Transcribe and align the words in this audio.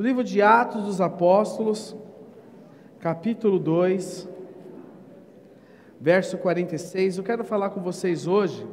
O 0.00 0.02
livro 0.02 0.24
de 0.24 0.40
Atos 0.40 0.84
dos 0.84 0.98
Apóstolos, 0.98 1.94
capítulo 3.00 3.58
2, 3.58 4.26
verso 6.00 6.38
46. 6.38 7.18
Eu 7.18 7.22
quero 7.22 7.44
falar 7.44 7.68
com 7.68 7.82
vocês 7.82 8.26
hoje. 8.26 8.66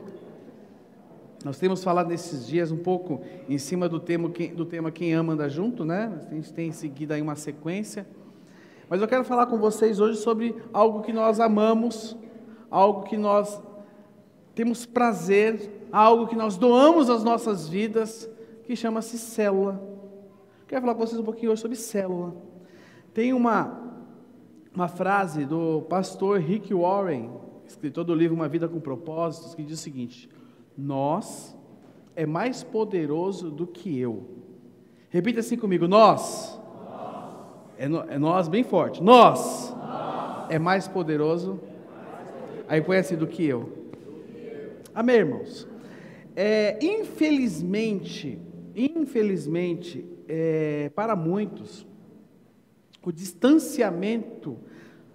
Nós 1.43 1.59
temos 1.59 1.83
falado 1.83 2.07
nesses 2.07 2.47
dias 2.47 2.71
um 2.71 2.77
pouco 2.77 3.19
em 3.49 3.57
cima 3.57 3.89
do 3.89 3.99
tema, 3.99 4.29
do 4.55 4.65
tema 4.65 4.89
Quem 4.89 5.13
Ama 5.13 5.33
Anda 5.33 5.49
Junto, 5.49 5.83
né? 5.83 6.17
A 6.31 6.33
gente 6.33 6.53
tem 6.53 6.71
seguido 6.71 7.13
aí 7.13 7.21
uma 7.21 7.35
sequência. 7.35 8.07
Mas 8.87 9.01
eu 9.01 9.07
quero 9.09 9.25
falar 9.25 9.47
com 9.47 9.57
vocês 9.57 9.99
hoje 9.99 10.19
sobre 10.19 10.55
algo 10.71 11.01
que 11.01 11.11
nós 11.11 11.41
amamos, 11.41 12.15
algo 12.71 13.03
que 13.03 13.17
nós 13.17 13.61
temos 14.55 14.85
prazer, 14.85 15.87
algo 15.91 16.25
que 16.25 16.37
nós 16.37 16.55
doamos 16.55 17.09
às 17.09 17.21
nossas 17.21 17.67
vidas, 17.67 18.29
que 18.63 18.77
chama-se 18.77 19.17
célula. 19.17 19.96
Quero 20.67 20.81
falar 20.81 20.95
com 20.95 20.99
vocês 20.99 21.17
um 21.17 21.23
pouquinho 21.23 21.53
hoje 21.53 21.61
sobre 21.61 21.77
célula. 21.77 22.35
Tem 23.13 23.31
uma, 23.31 23.95
uma 24.75 24.89
frase 24.89 25.45
do 25.45 25.83
pastor 25.83 26.41
Rick 26.41 26.73
Warren, 26.73 27.31
escritor 27.65 28.03
do 28.03 28.13
livro 28.13 28.35
Uma 28.35 28.49
Vida 28.49 28.67
com 28.67 28.77
Propósitos, 28.77 29.55
que 29.55 29.63
diz 29.63 29.79
o 29.79 29.81
seguinte: 29.81 30.29
Nós 30.77 31.55
é 32.17 32.25
mais 32.25 32.63
poderoso 32.63 33.49
do 33.49 33.65
que 33.65 33.97
eu. 33.97 34.25
Repita 35.09 35.39
assim 35.39 35.55
comigo: 35.55 35.87
Nós. 35.87 36.59
É, 37.77 37.87
no, 37.87 37.99
é, 38.01 38.19
nós 38.19 38.49
bem 38.49 38.63
forte. 38.63 39.01
Nós, 39.01 39.73
nós. 39.73 40.51
É 40.51 40.59
mais 40.59 40.85
poderoso. 40.85 41.61
Aí 42.67 42.81
põe 42.81 42.97
assim 42.97 43.15
do 43.15 43.25
que 43.25 43.45
eu. 43.45 43.87
Amém, 44.93 45.15
irmãos? 45.15 45.65
É, 46.35 46.77
infelizmente, 46.83 48.37
infelizmente, 48.75 50.16
é, 50.27 50.91
para 50.95 51.15
muitos, 51.15 51.85
o 53.03 53.11
distanciamento 53.11 54.57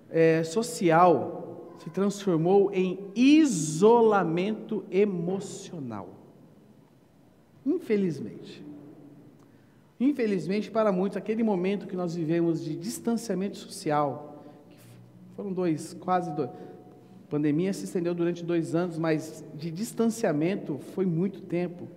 é, 0.09 0.43
social 0.43 1.75
se 1.79 1.91
transformou 1.91 2.73
em 2.73 2.99
isolamento 3.15 4.85
emocional. 4.91 6.09
Infelizmente. 7.67 8.65
Infelizmente, 10.01 10.71
para 10.71 10.91
muitos, 10.91 11.17
aquele 11.17 11.43
momento 11.43 11.87
que 11.87 11.95
nós 11.95 12.15
vivemos 12.15 12.65
de 12.65 12.75
distanciamento 12.77 13.57
social, 13.57 14.43
foram 15.37 15.53
dois, 15.53 15.95
quase 15.95 16.35
dois. 16.35 16.51
A 16.51 17.31
pandemia 17.31 17.73
se 17.73 17.85
estendeu 17.85 18.15
durante 18.15 18.45
dois 18.45 18.75
anos, 18.75 18.99
mas 18.99 19.45
de 19.55 19.71
distanciamento 19.71 20.79
foi 20.95 21.07
muito 21.07 21.41
tempo. 21.43 21.89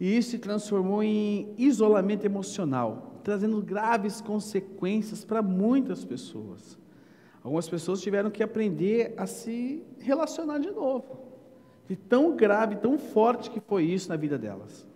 E 0.00 0.16
isso 0.16 0.30
se 0.30 0.38
transformou 0.38 1.02
em 1.02 1.54
isolamento 1.58 2.24
emocional, 2.24 3.20
trazendo 3.22 3.60
graves 3.60 4.22
consequências 4.22 5.26
para 5.26 5.42
muitas 5.42 6.06
pessoas. 6.06 6.78
Algumas 7.44 7.68
pessoas 7.68 8.00
tiveram 8.00 8.30
que 8.30 8.42
aprender 8.42 9.12
a 9.18 9.26
se 9.26 9.82
relacionar 9.98 10.58
de 10.58 10.70
novo. 10.70 11.28
De 11.86 11.96
tão 11.96 12.34
grave, 12.34 12.76
tão 12.76 12.98
forte 12.98 13.50
que 13.50 13.60
foi 13.60 13.84
isso 13.84 14.08
na 14.08 14.16
vida 14.16 14.38
delas. 14.38 14.88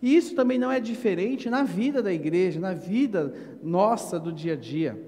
E 0.00 0.16
isso 0.16 0.34
também 0.34 0.58
não 0.58 0.70
é 0.70 0.80
diferente 0.80 1.50
na 1.50 1.62
vida 1.62 2.02
da 2.02 2.12
igreja, 2.12 2.58
na 2.58 2.72
vida 2.72 3.34
nossa 3.62 4.18
do 4.18 4.32
dia 4.32 4.54
a 4.54 4.56
dia. 4.56 4.98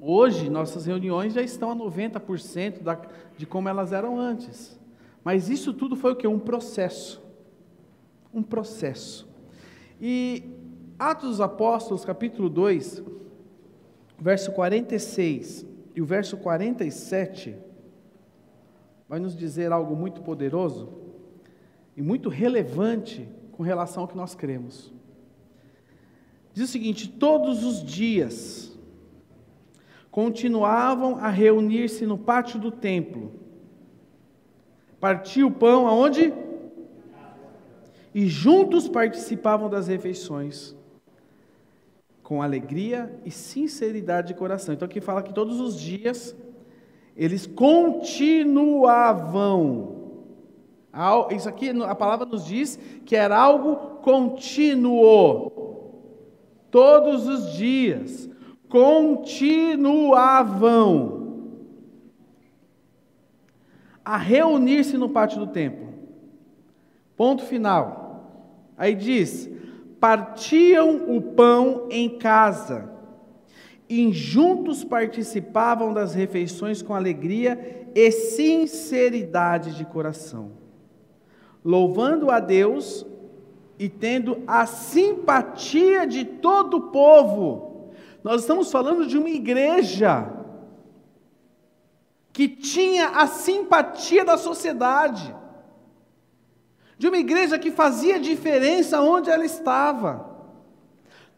Hoje, 0.00 0.50
nossas 0.50 0.86
reuniões 0.86 1.34
já 1.34 1.42
estão 1.42 1.70
a 1.70 1.76
90% 1.76 2.82
da, 2.82 3.00
de 3.36 3.46
como 3.46 3.68
elas 3.68 3.92
eram 3.92 4.18
antes. 4.18 4.80
Mas 5.22 5.50
isso 5.50 5.72
tudo 5.72 5.94
foi 5.94 6.12
o 6.12 6.16
que? 6.16 6.26
Um 6.26 6.38
processo 6.38 7.29
um 8.32 8.42
processo. 8.42 9.28
E 10.00 10.44
Atos 10.98 11.30
dos 11.30 11.40
Apóstolos, 11.40 12.04
capítulo 12.04 12.48
2, 12.48 13.02
verso 14.18 14.52
46 14.52 15.66
e 15.94 16.02
o 16.02 16.04
verso 16.04 16.36
47, 16.36 17.56
vai 19.08 19.18
nos 19.18 19.36
dizer 19.36 19.72
algo 19.72 19.96
muito 19.96 20.22
poderoso 20.22 20.88
e 21.96 22.02
muito 22.02 22.28
relevante 22.28 23.28
com 23.52 23.62
relação 23.62 24.02
ao 24.02 24.08
que 24.08 24.16
nós 24.16 24.34
cremos. 24.34 24.92
Diz 26.52 26.68
o 26.68 26.72
seguinte: 26.72 27.08
todos 27.08 27.64
os 27.64 27.82
dias 27.84 28.78
continuavam 30.10 31.16
a 31.16 31.28
reunir-se 31.28 32.06
no 32.06 32.18
pátio 32.18 32.58
do 32.60 32.70
templo, 32.70 33.32
partia 34.98 35.46
o 35.46 35.50
pão 35.50 35.86
aonde? 35.86 36.32
E 38.14 38.26
juntos 38.26 38.88
participavam 38.88 39.68
das 39.68 39.86
refeições 39.86 40.76
com 42.22 42.42
alegria 42.42 43.12
e 43.24 43.30
sinceridade 43.30 44.28
de 44.28 44.34
coração. 44.34 44.74
Então 44.74 44.86
aqui 44.86 45.00
fala 45.00 45.22
que 45.22 45.32
todos 45.32 45.58
os 45.60 45.80
dias 45.80 46.36
eles 47.16 47.46
continuavam. 47.46 48.76
Isso 51.34 51.48
aqui 51.48 51.70
a 51.70 51.94
palavra 51.94 52.26
nos 52.26 52.44
diz 52.46 52.78
que 53.04 53.16
era 53.16 53.36
algo 53.36 53.76
contínuo. 54.00 55.50
Todos 56.70 57.26
os 57.26 57.52
dias 57.54 58.30
continuavam 58.68 60.00
a 64.04 64.16
reunir-se 64.16 64.96
no 64.96 65.08
pátio 65.08 65.40
do 65.40 65.48
templo. 65.48 65.89
Ponto 67.20 67.44
final. 67.44 68.72
Aí 68.78 68.94
diz: 68.94 69.46
partiam 70.00 71.14
o 71.14 71.20
pão 71.20 71.86
em 71.90 72.16
casa, 72.16 72.90
e 73.86 74.10
juntos 74.10 74.82
participavam 74.82 75.92
das 75.92 76.14
refeições 76.14 76.80
com 76.80 76.94
alegria 76.94 77.90
e 77.94 78.10
sinceridade 78.10 79.76
de 79.76 79.84
coração, 79.84 80.52
louvando 81.62 82.30
a 82.30 82.40
Deus 82.40 83.04
e 83.78 83.86
tendo 83.90 84.42
a 84.46 84.64
simpatia 84.64 86.06
de 86.06 86.24
todo 86.24 86.78
o 86.78 86.82
povo. 86.90 87.90
Nós 88.24 88.40
estamos 88.40 88.72
falando 88.72 89.06
de 89.06 89.18
uma 89.18 89.28
igreja 89.28 90.26
que 92.32 92.48
tinha 92.48 93.08
a 93.08 93.26
simpatia 93.26 94.24
da 94.24 94.38
sociedade 94.38 95.38
de 97.00 97.08
uma 97.08 97.16
igreja 97.16 97.58
que 97.58 97.70
fazia 97.70 98.20
diferença 98.20 99.00
onde 99.00 99.30
ela 99.30 99.42
estava. 99.42 100.36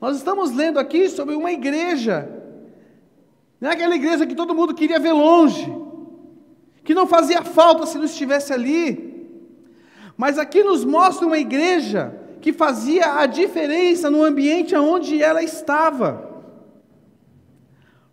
Nós 0.00 0.16
estamos 0.16 0.50
lendo 0.50 0.76
aqui 0.76 1.08
sobre 1.08 1.36
uma 1.36 1.52
igreja, 1.52 2.28
não 3.60 3.70
é 3.70 3.72
aquela 3.72 3.94
igreja 3.94 4.26
que 4.26 4.34
todo 4.34 4.56
mundo 4.56 4.74
queria 4.74 4.98
ver 4.98 5.12
longe, 5.12 5.72
que 6.82 6.92
não 6.92 7.06
fazia 7.06 7.42
falta 7.42 7.86
se 7.86 7.96
não 7.96 8.06
estivesse 8.06 8.52
ali, 8.52 9.24
mas 10.16 10.36
aqui 10.36 10.64
nos 10.64 10.84
mostra 10.84 11.28
uma 11.28 11.38
igreja 11.38 12.12
que 12.40 12.52
fazia 12.52 13.20
a 13.20 13.26
diferença 13.26 14.10
no 14.10 14.24
ambiente 14.24 14.74
onde 14.74 15.22
ela 15.22 15.44
estava 15.44 16.31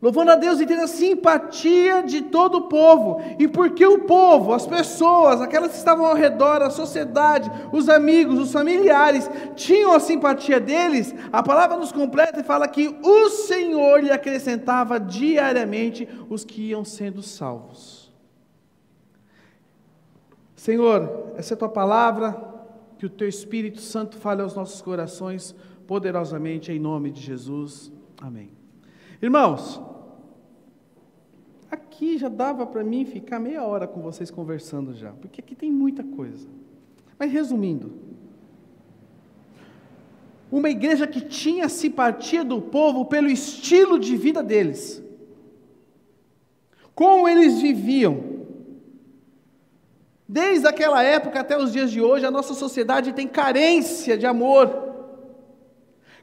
louvando 0.01 0.31
a 0.31 0.35
Deus 0.35 0.59
e 0.59 0.65
tendo 0.65 0.83
a 0.83 0.87
simpatia 0.87 2.01
de 2.01 2.21
todo 2.21 2.55
o 2.55 2.61
povo. 2.69 3.21
E 3.37 3.47
porque 3.47 3.85
o 3.85 3.99
povo, 3.99 4.53
as 4.53 4.65
pessoas, 4.65 5.41
aquelas 5.41 5.71
que 5.71 5.77
estavam 5.77 6.05
ao 6.05 6.15
redor, 6.15 6.61
a 6.61 6.69
sociedade, 6.69 7.51
os 7.73 7.89
amigos, 7.89 8.39
os 8.39 8.51
familiares, 8.51 9.29
tinham 9.55 9.91
a 9.91 9.99
simpatia 9.99 10.59
deles, 10.59 11.13
a 11.31 11.43
palavra 11.43 11.77
nos 11.77 11.91
completa 11.91 12.39
e 12.39 12.43
fala 12.43 12.67
que 12.67 12.87
o 13.03 13.29
Senhor 13.29 14.01
lhe 14.01 14.11
acrescentava 14.11 14.99
diariamente 14.99 16.07
os 16.29 16.45
que 16.45 16.69
iam 16.69 16.85
sendo 16.85 17.21
salvos. 17.21 18.09
Senhor, 20.55 21.33
essa 21.37 21.53
é 21.53 21.55
a 21.55 21.57
tua 21.57 21.69
palavra, 21.69 22.49
que 22.97 23.05
o 23.05 23.09
teu 23.09 23.27
Espírito 23.27 23.79
Santo 23.79 24.17
fale 24.17 24.41
aos 24.41 24.55
nossos 24.55 24.81
corações 24.81 25.55
poderosamente, 25.87 26.71
em 26.71 26.79
nome 26.79 27.11
de 27.11 27.21
Jesus. 27.21 27.91
Amém. 28.21 28.51
Irmãos, 29.21 29.81
aqui 31.69 32.17
já 32.17 32.29
dava 32.29 32.65
para 32.65 32.83
mim 32.83 33.05
ficar 33.05 33.39
meia 33.39 33.63
hora 33.63 33.87
com 33.87 34.01
vocês 34.01 34.31
conversando 34.31 34.93
já, 34.93 35.11
porque 35.11 35.41
aqui 35.41 35.55
tem 35.55 35.71
muita 35.71 36.03
coisa. 36.03 36.47
Mas 37.17 37.31
resumindo, 37.31 37.93
uma 40.51 40.69
igreja 40.69 41.05
que 41.05 41.21
tinha 41.21 41.69
simpatia 41.69 42.43
do 42.43 42.61
povo 42.61 43.05
pelo 43.05 43.27
estilo 43.29 43.99
de 43.99 44.17
vida 44.17 44.41
deles, 44.41 45.03
como 46.95 47.27
eles 47.27 47.61
viviam. 47.61 48.39
Desde 50.27 50.67
aquela 50.67 51.01
época 51.03 51.39
até 51.39 51.57
os 51.57 51.71
dias 51.71 51.91
de 51.91 52.01
hoje, 52.01 52.25
a 52.25 52.31
nossa 52.31 52.53
sociedade 52.53 53.13
tem 53.13 53.27
carência 53.27 54.17
de 54.17 54.25
amor, 54.25 54.95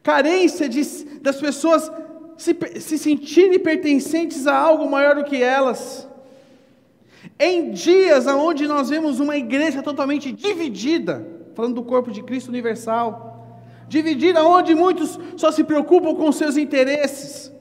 carência 0.02 0.69
de, 0.69 0.82
das 1.20 1.40
pessoas 1.40 1.90
se, 2.37 2.56
se 2.81 2.99
sentirem 2.99 3.59
pertencentes 3.59 4.47
a 4.47 4.56
algo 4.56 4.91
maior 4.91 5.17
do 5.17 5.25
que 5.25 5.43
elas. 5.43 6.09
Em 7.38 7.71
dias 7.71 8.27
onde 8.27 8.67
nós 8.67 8.88
vemos 8.88 9.21
uma 9.21 9.37
igreja 9.37 9.83
totalmente 9.83 10.33
dividida, 10.33 11.27
falando 11.55 11.75
do 11.75 11.83
corpo 11.83 12.11
de 12.11 12.23
Cristo 12.23 12.49
universal, 12.49 13.59
dividida 13.88 14.44
onde 14.44 14.75
muitos 14.75 15.19
só 15.37 15.50
se 15.50 15.65
preocupam 15.65 16.15
com 16.15 16.31
seus 16.33 16.56
interesses, 16.56 17.53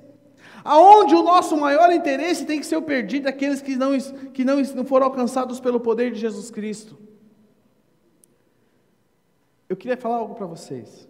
aonde 0.63 1.15
o 1.15 1.23
nosso 1.23 1.57
maior 1.57 1.91
interesse 1.91 2.45
tem 2.45 2.59
que 2.59 2.65
ser 2.65 2.77
o 2.77 2.81
perdido 2.81 3.23
daqueles 3.23 3.61
que 3.61 3.75
não, 3.75 3.97
que 4.33 4.43
não, 4.43 4.57
não 4.61 4.85
foram 4.85 5.07
alcançados 5.07 5.59
pelo 5.59 5.79
poder 5.79 6.11
de 6.11 6.19
Jesus 6.19 6.49
Cristo. 6.51 6.97
Eu 9.67 9.75
queria 9.75 9.97
falar 9.97 10.17
algo 10.17 10.35
para 10.35 10.45
vocês. 10.45 11.07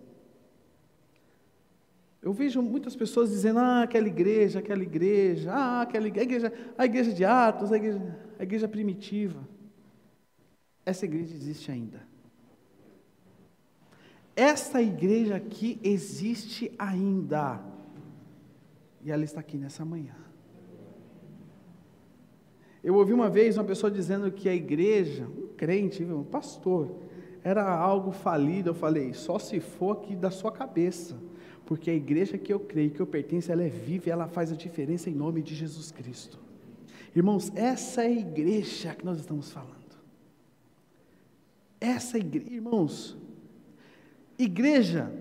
Eu 2.26 2.34
vejo 2.34 2.60
muitas 2.60 2.96
pessoas 2.96 3.30
dizendo, 3.30 3.60
ah, 3.60 3.84
aquela 3.84 4.08
igreja, 4.08 4.58
aquela 4.58 4.82
igreja, 4.82 5.54
ah, 5.54 5.82
aquela 5.82 6.08
igreja, 6.08 6.52
a 6.76 6.84
igreja 6.84 7.14
de 7.14 7.24
Atos, 7.24 7.72
a 7.72 7.78
igreja, 7.78 8.20
a 8.40 8.42
igreja 8.42 8.68
primitiva. 8.68 9.48
Essa 10.84 11.06
igreja 11.06 11.36
existe 11.36 11.70
ainda. 11.72 12.02
Essa 14.36 14.82
igreja 14.82 15.36
aqui 15.36 15.80
existe 15.84 16.72
ainda. 16.80 17.62
E 19.04 19.12
ela 19.12 19.24
está 19.24 19.40
aqui 19.40 19.56
nessa 19.56 19.86
manhã. 19.86 20.16
Eu 22.84 22.96
ouvi 22.96 23.14
uma 23.14 23.30
vez 23.30 23.56
uma 23.56 23.64
pessoa 23.64 23.92
dizendo 23.92 24.32
que 24.32 24.50
a 24.50 24.56
igreja, 24.56 25.28
um 25.28 25.50
crente, 25.56 26.04
um 26.04 26.24
pastor, 26.24 26.96
era 27.44 27.64
algo 27.72 28.12
falido. 28.12 28.72
Eu 28.72 28.74
falei, 28.74 29.14
só 29.14 29.38
se 29.38 29.60
for 29.60 29.98
aqui 29.98 30.16
da 30.16 30.32
sua 30.32 30.52
cabeça. 30.52 31.16
Porque 31.66 31.90
a 31.90 31.94
igreja 31.94 32.38
que 32.38 32.54
eu 32.54 32.60
creio, 32.60 32.92
que 32.92 33.00
eu 33.00 33.08
pertenço, 33.08 33.52
ela 33.52 33.64
é 33.64 33.70
viva 33.70 34.08
e 34.08 34.12
ela 34.12 34.28
faz 34.28 34.52
a 34.52 34.56
diferença 34.56 35.10
em 35.10 35.14
nome 35.14 35.42
de 35.42 35.56
Jesus 35.56 35.92
Cristo. 35.92 36.40
Irmãos, 37.16 37.52
essa 37.56 38.04
é 38.04 38.08
a 38.08 38.12
igreja 38.12 38.94
que 38.94 39.06
nós 39.06 39.20
estamos 39.20 39.52
falando. 39.52 39.74
Essa 41.80 42.18
igreja, 42.18 42.54
irmãos, 42.54 43.18
igreja, 44.38 45.12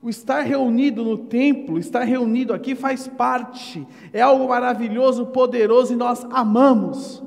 o 0.00 0.08
estar 0.08 0.42
reunido 0.42 1.02
no 1.02 1.18
templo, 1.18 1.78
estar 1.78 2.04
reunido 2.04 2.52
aqui 2.52 2.74
faz 2.74 3.08
parte, 3.08 3.86
é 4.12 4.20
algo 4.20 4.48
maravilhoso, 4.48 5.26
poderoso 5.26 5.92
e 5.92 5.96
nós 5.96 6.24
amamos. 6.30 7.22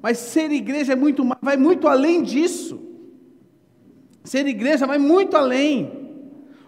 Mas 0.00 0.18
ser 0.18 0.50
igreja 0.50 0.94
é 0.94 0.96
muito, 0.96 1.22
vai 1.40 1.56
muito 1.56 1.86
além 1.86 2.22
disso. 2.22 2.80
Ser 4.24 4.46
igreja 4.46 4.86
vai 4.86 4.98
muito 4.98 5.36
além. 5.36 6.01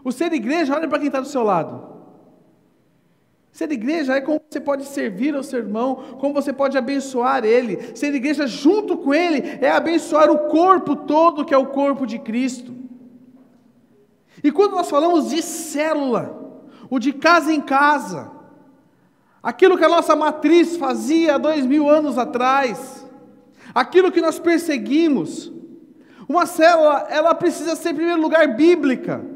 O 0.05 0.13
ser 0.13 0.33
igreja, 0.35 0.77
olha 0.77 0.87
para 0.87 0.99
quem 0.99 1.07
está 1.09 1.19
do 1.19 1.27
seu 1.27 1.43
lado. 1.43 1.95
Ser 3.51 3.71
igreja 3.73 4.15
é 4.15 4.21
como 4.21 4.43
você 4.51 4.61
pode 4.61 4.85
servir 4.85 5.35
ao 5.35 5.43
seu 5.43 5.61
irmão, 5.61 6.17
como 6.19 6.35
você 6.35 6.53
pode 6.53 6.77
abençoar 6.77 7.45
ele. 7.45 7.97
Ser 7.97 8.13
igreja 8.15 8.47
junto 8.47 8.99
com 8.99 9.15
ele 9.15 9.59
é 9.61 9.71
abençoar 9.71 10.31
o 10.31 10.51
corpo 10.51 10.95
todo, 10.95 11.45
que 11.45 11.55
é 11.55 11.57
o 11.57 11.69
corpo 11.69 12.07
de 12.07 12.19
Cristo. 12.19 12.75
E 14.43 14.53
quando 14.53 14.73
nós 14.73 14.91
falamos 14.91 15.31
de 15.31 15.41
célula, 15.41 16.61
o 16.91 16.99
de 16.99 17.13
casa 17.13 17.53
em 17.53 17.61
casa, 17.61 18.31
aquilo 19.43 19.79
que 19.79 19.85
a 19.85 19.89
nossa 19.89 20.15
matriz 20.15 20.77
fazia 20.77 21.37
há 21.37 21.39
dois 21.39 21.65
mil 21.65 21.89
anos 21.89 22.19
atrás, 22.19 23.07
aquilo 23.75 24.13
que 24.13 24.21
nós 24.21 24.39
perseguimos, 24.39 25.51
uma 26.29 26.45
célula, 26.45 27.07
ela 27.09 27.35
precisa 27.35 27.77
ser, 27.77 27.91
em 27.91 27.95
primeiro 27.95 28.21
lugar, 28.21 28.47
bíblica. 28.49 29.34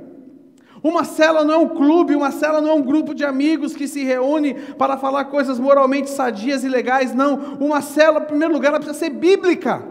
Uma 0.82 1.04
cela 1.04 1.44
não 1.44 1.54
é 1.54 1.58
um 1.58 1.68
clube, 1.68 2.14
uma 2.14 2.30
cela 2.30 2.60
não 2.60 2.70
é 2.70 2.74
um 2.74 2.82
grupo 2.82 3.14
de 3.14 3.24
amigos 3.24 3.74
que 3.74 3.88
se 3.88 4.04
reúne 4.04 4.54
para 4.54 4.96
falar 4.96 5.24
coisas 5.26 5.58
moralmente 5.58 6.10
sadias 6.10 6.62
e 6.64 6.68
legais, 6.68 7.14
não. 7.14 7.56
Uma 7.60 7.80
célula, 7.80 8.20
em 8.20 8.26
primeiro 8.26 8.54
lugar, 8.54 8.68
ela 8.68 8.78
precisa 8.78 8.98
ser 8.98 9.10
bíblica. 9.10 9.82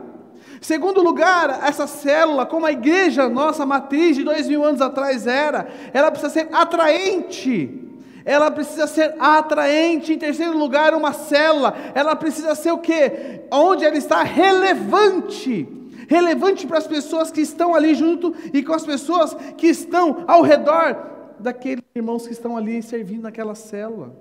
Segundo 0.62 1.01
lugar, 1.04 1.62
essa 1.63 1.86
célula, 1.86 2.45
como 2.45 2.66
a 2.66 2.72
igreja, 2.72 3.30
nossa 3.30 3.66
matriz 3.66 4.16
de 4.16 4.24
dois 4.24 4.48
mil 4.48 4.63
anos 4.63 4.81
atrás 4.81 5.28
era, 5.28 5.68
ela 5.94 6.10
precisa 6.10 6.31
ser 6.31 6.48
atraente. 6.51 7.83
Ela 8.25 8.51
precisa 8.51 8.88
ser 8.88 9.16
atraente. 9.19 10.13
Em 10.13 10.18
terceiro 10.18 10.57
lugar, 10.57 10.94
uma 10.94 11.13
célula, 11.13 11.75
ela 11.94 12.16
precisa 12.16 12.56
ser 12.56 12.72
o 12.72 12.78
quê? 12.78 13.42
Onde 13.51 13.86
ela 13.86 13.98
está 13.98 14.24
relevante 14.24 15.68
relevante 16.07 16.65
para 16.65 16.77
as 16.77 16.88
pessoas 16.88 17.30
que 17.31 17.42
estão 17.42 17.75
ali 17.75 17.94
junto 17.94 18.33
e 18.54 18.63
com 18.63 18.71
as 18.74 18.86
pessoas 18.86 19.33
que 19.57 19.68
estão 19.68 20.24
ao 20.27 20.42
redor 20.42 21.36
daqueles 21.39 21.83
irmãos 21.94 22.25
que 22.25 22.33
estão 22.33 22.57
ali 22.57 22.81
servindo 22.81 23.21
naquela 23.24 23.54
célula. 23.54 24.15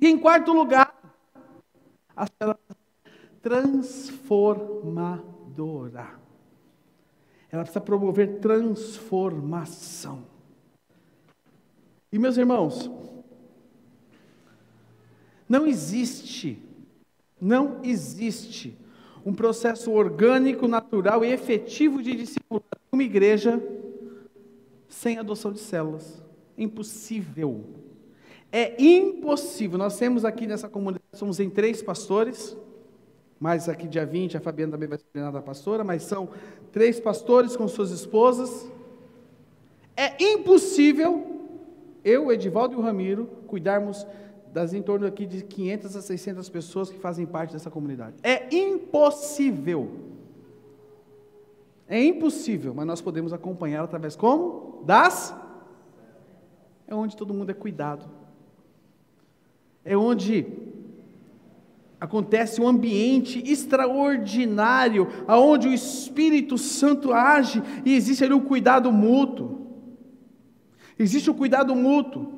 E 0.00 0.08
em 0.08 0.18
quarto 0.18 0.52
lugar, 0.52 0.92
a 2.16 2.26
célula 2.26 2.58
transformadora. 3.40 6.18
Ela 7.50 7.62
precisa 7.62 7.80
promover 7.80 8.40
transformação. 8.40 10.24
E 12.10 12.18
meus 12.18 12.36
irmãos, 12.36 12.90
não 15.48 15.64
existe, 15.66 16.60
não 17.40 17.80
existe 17.84 18.76
um 19.26 19.34
processo 19.34 19.90
orgânico, 19.90 20.68
natural 20.68 21.24
e 21.24 21.32
efetivo 21.32 22.00
de 22.00 22.14
discipulado 22.14 22.64
de 22.70 22.92
uma 22.92 23.02
igreja 23.02 23.60
sem 24.88 25.18
adoção 25.18 25.52
de 25.52 25.58
células. 25.58 26.22
Impossível. 26.56 27.64
É 28.52 28.80
impossível. 28.80 29.76
Nós 29.76 29.98
temos 29.98 30.24
aqui 30.24 30.46
nessa 30.46 30.68
comunidade, 30.68 31.04
somos 31.12 31.40
em 31.40 31.50
três 31.50 31.82
pastores, 31.82 32.56
mas 33.40 33.68
aqui 33.68 33.88
dia 33.88 34.06
20 34.06 34.36
a 34.36 34.40
Fabiana 34.40 34.72
também 34.72 34.88
vai 34.88 34.96
ser 34.96 35.06
treinada 35.12 35.42
pastora, 35.42 35.82
mas 35.82 36.04
são 36.04 36.30
três 36.70 37.00
pastores 37.00 37.56
com 37.56 37.66
suas 37.66 37.90
esposas. 37.90 38.70
É 39.96 40.22
impossível 40.22 41.36
eu, 42.04 42.30
Edivaldo 42.30 42.74
e 42.74 42.76
o 42.76 42.80
Ramiro 42.80 43.26
cuidarmos 43.48 44.06
das 44.56 44.72
em 44.72 44.80
torno 44.80 45.06
aqui 45.06 45.26
de 45.26 45.42
500 45.42 45.96
a 45.96 46.00
600 46.00 46.48
pessoas 46.48 46.88
que 46.88 46.98
fazem 46.98 47.26
parte 47.26 47.52
dessa 47.52 47.70
comunidade. 47.70 48.16
É 48.22 48.48
impossível. 48.56 49.90
É 51.86 52.02
impossível, 52.02 52.72
mas 52.72 52.86
nós 52.86 53.02
podemos 53.02 53.34
acompanhar 53.34 53.84
através 53.84 54.16
como? 54.16 54.82
Das 54.86 55.36
é 56.86 56.94
onde 56.94 57.14
todo 57.14 57.34
mundo 57.34 57.50
é 57.50 57.52
cuidado. 57.52 58.06
É 59.84 59.94
onde 59.94 60.46
acontece 62.00 62.58
um 62.58 62.66
ambiente 62.66 63.42
extraordinário, 63.46 65.06
aonde 65.28 65.68
o 65.68 65.74
Espírito 65.74 66.56
Santo 66.56 67.12
age 67.12 67.62
e 67.84 67.94
existe 67.94 68.24
ali 68.24 68.32
um 68.32 68.40
cuidado 68.40 68.90
mútuo. 68.90 69.66
Existe 70.98 71.28
o 71.28 71.34
um 71.34 71.36
cuidado 71.36 71.76
mútuo. 71.76 72.35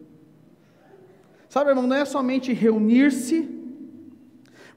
Sabe, 1.49 1.71
irmão, 1.71 1.87
não 1.87 1.97
é 1.97 2.05
somente 2.05 2.53
reunir-se, 2.53 3.49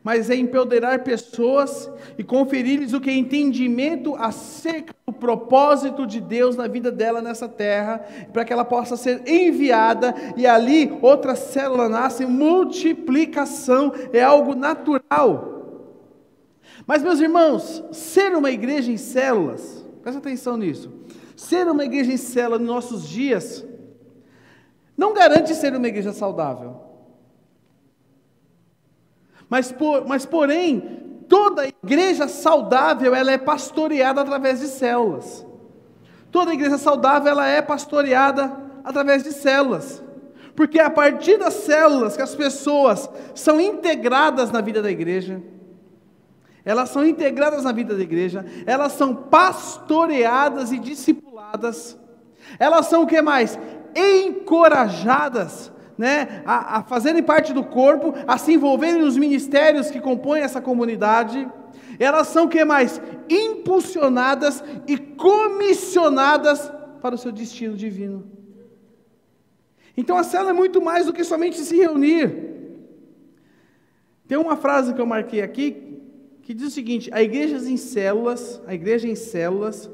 mas 0.04 0.30
é 0.30 0.36
empoderar 0.36 1.04
pessoas 1.04 1.90
e 2.18 2.24
conferir-lhes 2.24 2.94
o 2.94 3.02
que 3.02 3.10
é 3.10 3.14
entendimento 3.14 4.16
acerca 4.16 4.94
do 5.06 5.12
propósito 5.12 6.08
de 6.08 6.22
Deus 6.22 6.56
na 6.56 6.68
vida 6.68 6.92
dela 6.92 7.22
nessa 7.22 7.50
terra, 7.50 8.00
para 8.32 8.46
que 8.46 8.54
ela 8.54 8.64
possa 8.64 8.96
ser 8.96 9.28
enviada 9.28 10.16
e 10.38 10.48
ali 10.48 10.98
outra 11.02 11.36
célula 11.36 11.90
nasce, 11.90 12.26
multiplicação 12.26 13.92
é 14.14 14.22
algo 14.22 14.56
natural. 14.56 15.60
Mas, 16.88 17.04
meus 17.04 17.20
irmãos, 17.20 17.84
ser 17.92 18.36
uma 18.36 18.50
igreja 18.50 18.92
em 18.92 18.98
células, 18.98 19.86
presta 20.02 20.20
atenção 20.20 20.56
nisso, 20.56 20.92
ser 21.36 21.68
uma 21.68 21.84
igreja 21.84 22.12
em 22.12 22.18
célula 22.18 22.58
nos 22.58 22.68
nossos 22.68 23.08
dias, 23.08 23.66
não 25.00 25.14
garante 25.14 25.56
ser 25.56 25.74
uma 25.74 25.88
igreja 25.88 26.12
saudável. 26.12 26.76
Mas, 29.50 29.72
por, 29.72 30.06
mas 30.06 30.26
porém, 30.26 31.24
toda 31.30 31.66
igreja 31.66 32.28
saudável 32.28 33.16
ela 33.16 33.32
é 33.32 33.38
pastoreada 33.38 34.20
através 34.20 34.60
de 34.60 34.68
células. 34.68 35.46
Toda 36.30 36.54
igreja 36.54 36.78
saudável 36.78 37.32
ela 37.32 37.48
é 37.48 37.62
pastoreada 37.62 38.52
através 38.84 39.24
de 39.24 39.32
células. 39.32 40.04
Porque 40.54 40.78
é 40.78 40.84
a 40.84 40.90
partir 40.90 41.38
das 41.38 41.54
células 41.54 42.18
que 42.18 42.22
as 42.22 42.36
pessoas 42.36 43.10
são 43.34 43.58
integradas 43.58 44.52
na 44.52 44.60
vida 44.60 44.82
da 44.82 44.92
igreja, 44.92 45.42
elas 46.66 46.90
são 46.90 47.06
integradas 47.06 47.64
na 47.64 47.72
vida 47.72 47.96
da 47.96 48.04
igreja, 48.04 48.46
elas 48.66 48.92
são 48.92 49.16
pastoreadas 49.16 50.74
e 50.74 50.78
discipuladas, 50.78 51.98
elas 52.60 52.88
são 52.88 53.04
o 53.04 53.08
que 53.08 53.22
mais? 53.22 53.58
Encorajadas 53.96 55.72
né, 56.00 56.44
a, 56.46 56.78
a 56.78 56.84
fazerem 56.84 57.22
parte 57.22 57.52
do 57.52 57.62
corpo, 57.62 58.14
a 58.26 58.38
se 58.38 58.54
envolverem 58.54 59.02
nos 59.02 59.18
ministérios 59.18 59.92
que 59.92 60.00
compõem 60.00 60.42
essa 60.42 60.62
comunidade, 60.62 61.46
elas 62.00 62.28
são 62.28 62.48
que 62.48 62.64
mais? 62.64 63.02
Impulsionadas 63.30 64.64
e 64.88 64.98
comissionadas 64.98 66.72
para 67.02 67.16
o 67.16 67.18
seu 67.18 67.34
destino 67.34 67.76
divino. 67.76 68.32
Então 69.98 70.16
a 70.18 70.24
célula 70.24 70.52
é 70.52 70.54
muito 70.54 70.82
mais 70.82 71.06
do 71.06 71.12
que 71.12 71.26
somente 71.26 71.60
se 71.60 71.76
reunir. 71.76 72.50
Tem 74.26 74.38
uma 74.38 74.56
frase 74.56 74.94
que 74.94 75.02
eu 75.02 75.06
marquei 75.06 75.42
aqui 75.42 76.00
que 76.42 76.54
diz 76.54 76.68
o 76.68 76.72
seguinte: 76.72 77.10
a 77.12 77.22
igreja 77.22 77.58
em 77.70 77.76
células, 77.76 78.62
a 78.66 78.74
igreja 78.74 79.06
em 79.06 79.16
células 79.16 79.92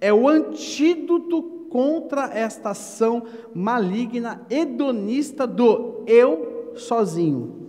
é 0.00 0.12
o 0.12 0.28
antídoto 0.28 1.57
contra 1.68 2.30
esta 2.32 2.70
ação 2.70 3.24
maligna 3.54 4.42
hedonista 4.50 5.46
do 5.46 6.02
eu 6.06 6.72
sozinho 6.76 7.68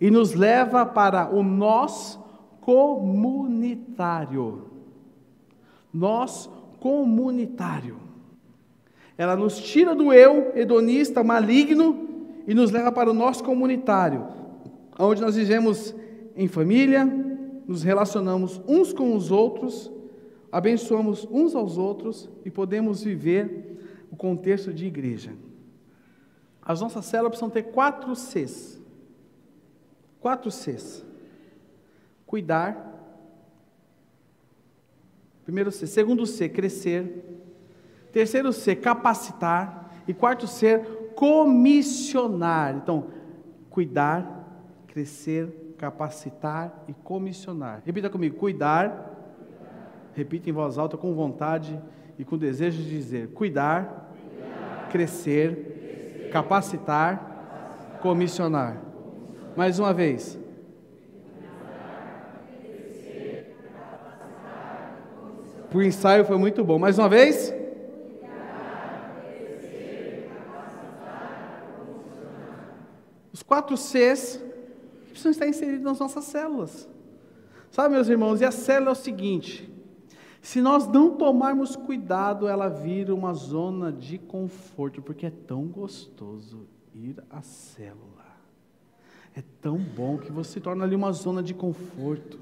e 0.00 0.10
nos 0.10 0.34
leva 0.34 0.84
para 0.84 1.34
o 1.34 1.42
nós 1.42 2.18
comunitário. 2.60 4.62
Nós 5.92 6.50
comunitário. 6.80 7.96
Ela 9.16 9.36
nos 9.36 9.58
tira 9.58 9.94
do 9.94 10.12
eu 10.12 10.52
hedonista, 10.54 11.22
maligno, 11.22 12.08
e 12.46 12.54
nos 12.54 12.70
leva 12.70 12.92
para 12.92 13.10
o 13.10 13.14
nosso 13.14 13.42
comunitário, 13.42 14.26
onde 14.98 15.22
nós 15.22 15.36
vivemos 15.36 15.94
em 16.36 16.46
família, 16.46 17.06
nos 17.66 17.82
relacionamos 17.82 18.60
uns 18.68 18.92
com 18.92 19.14
os 19.14 19.30
outros, 19.30 19.90
abençoamos 20.54 21.26
uns 21.28 21.52
aos 21.52 21.76
outros 21.76 22.30
e 22.44 22.50
podemos 22.50 23.02
viver 23.02 24.06
o 24.08 24.14
contexto 24.14 24.72
de 24.72 24.86
igreja. 24.86 25.32
As 26.62 26.80
nossas 26.80 27.06
células 27.06 27.30
precisam 27.30 27.50
ter 27.50 27.64
quatro 27.64 28.14
Cs. 28.14 28.80
Quatro 30.20 30.52
Cs. 30.52 31.04
Cuidar. 32.24 32.92
Primeiro 35.42 35.72
C. 35.72 35.88
Segundo 35.88 36.24
C, 36.24 36.48
crescer. 36.48 37.42
Terceiro 38.12 38.52
C, 38.52 38.76
capacitar. 38.76 39.90
E 40.06 40.14
quarto 40.14 40.46
C, 40.46 40.78
comissionar. 41.16 42.76
Então, 42.76 43.08
cuidar, 43.70 44.62
crescer, 44.86 45.74
capacitar 45.76 46.84
e 46.86 46.92
comissionar. 46.92 47.82
Repita 47.84 48.08
comigo: 48.08 48.36
cuidar. 48.36 49.13
Repita 50.14 50.48
em 50.48 50.52
voz 50.52 50.78
alta, 50.78 50.96
com 50.96 51.14
vontade 51.14 51.78
e 52.18 52.24
com 52.24 52.38
desejo 52.38 52.82
de 52.82 52.88
dizer: 52.88 53.28
cuidar, 53.28 54.10
cuidar 54.28 54.88
crescer, 54.90 55.54
crescer, 55.54 56.30
capacitar, 56.30 57.16
capacitar 57.16 57.98
comissionar. 58.00 58.80
Mais 59.56 59.78
uma 59.78 59.92
vez. 59.92 60.38
O 65.72 65.82
ensaio 65.82 66.24
foi 66.24 66.38
muito 66.38 66.62
bom. 66.62 66.78
Mais 66.78 66.98
uma 66.98 67.08
vez. 67.08 67.52
quatro 73.46 73.76
Cs 73.76 74.40
precisam 75.10 75.30
estar 75.30 75.46
inseridos 75.46 75.82
nas 75.82 75.98
nossas 75.98 76.24
células. 76.24 76.88
Sabe, 77.70 77.94
meus 77.94 78.08
irmãos, 78.08 78.40
e 78.40 78.44
a 78.44 78.50
célula 78.50 78.90
é 78.90 78.92
o 78.92 78.96
seguinte: 78.96 79.72
se 80.44 80.60
nós 80.60 80.86
não 80.86 81.16
tomarmos 81.16 81.74
cuidado, 81.74 82.46
ela 82.46 82.68
vira 82.68 83.14
uma 83.14 83.32
zona 83.32 83.90
de 83.90 84.18
conforto, 84.18 85.00
porque 85.00 85.24
é 85.24 85.30
tão 85.30 85.64
gostoso 85.64 86.66
ir 86.94 87.16
à 87.30 87.40
célula. 87.40 88.26
É 89.34 89.42
tão 89.62 89.78
bom 89.78 90.18
que 90.18 90.30
você 90.30 90.60
torna 90.60 90.84
ali 90.84 90.94
uma 90.94 91.12
zona 91.12 91.42
de 91.42 91.54
conforto. 91.54 92.38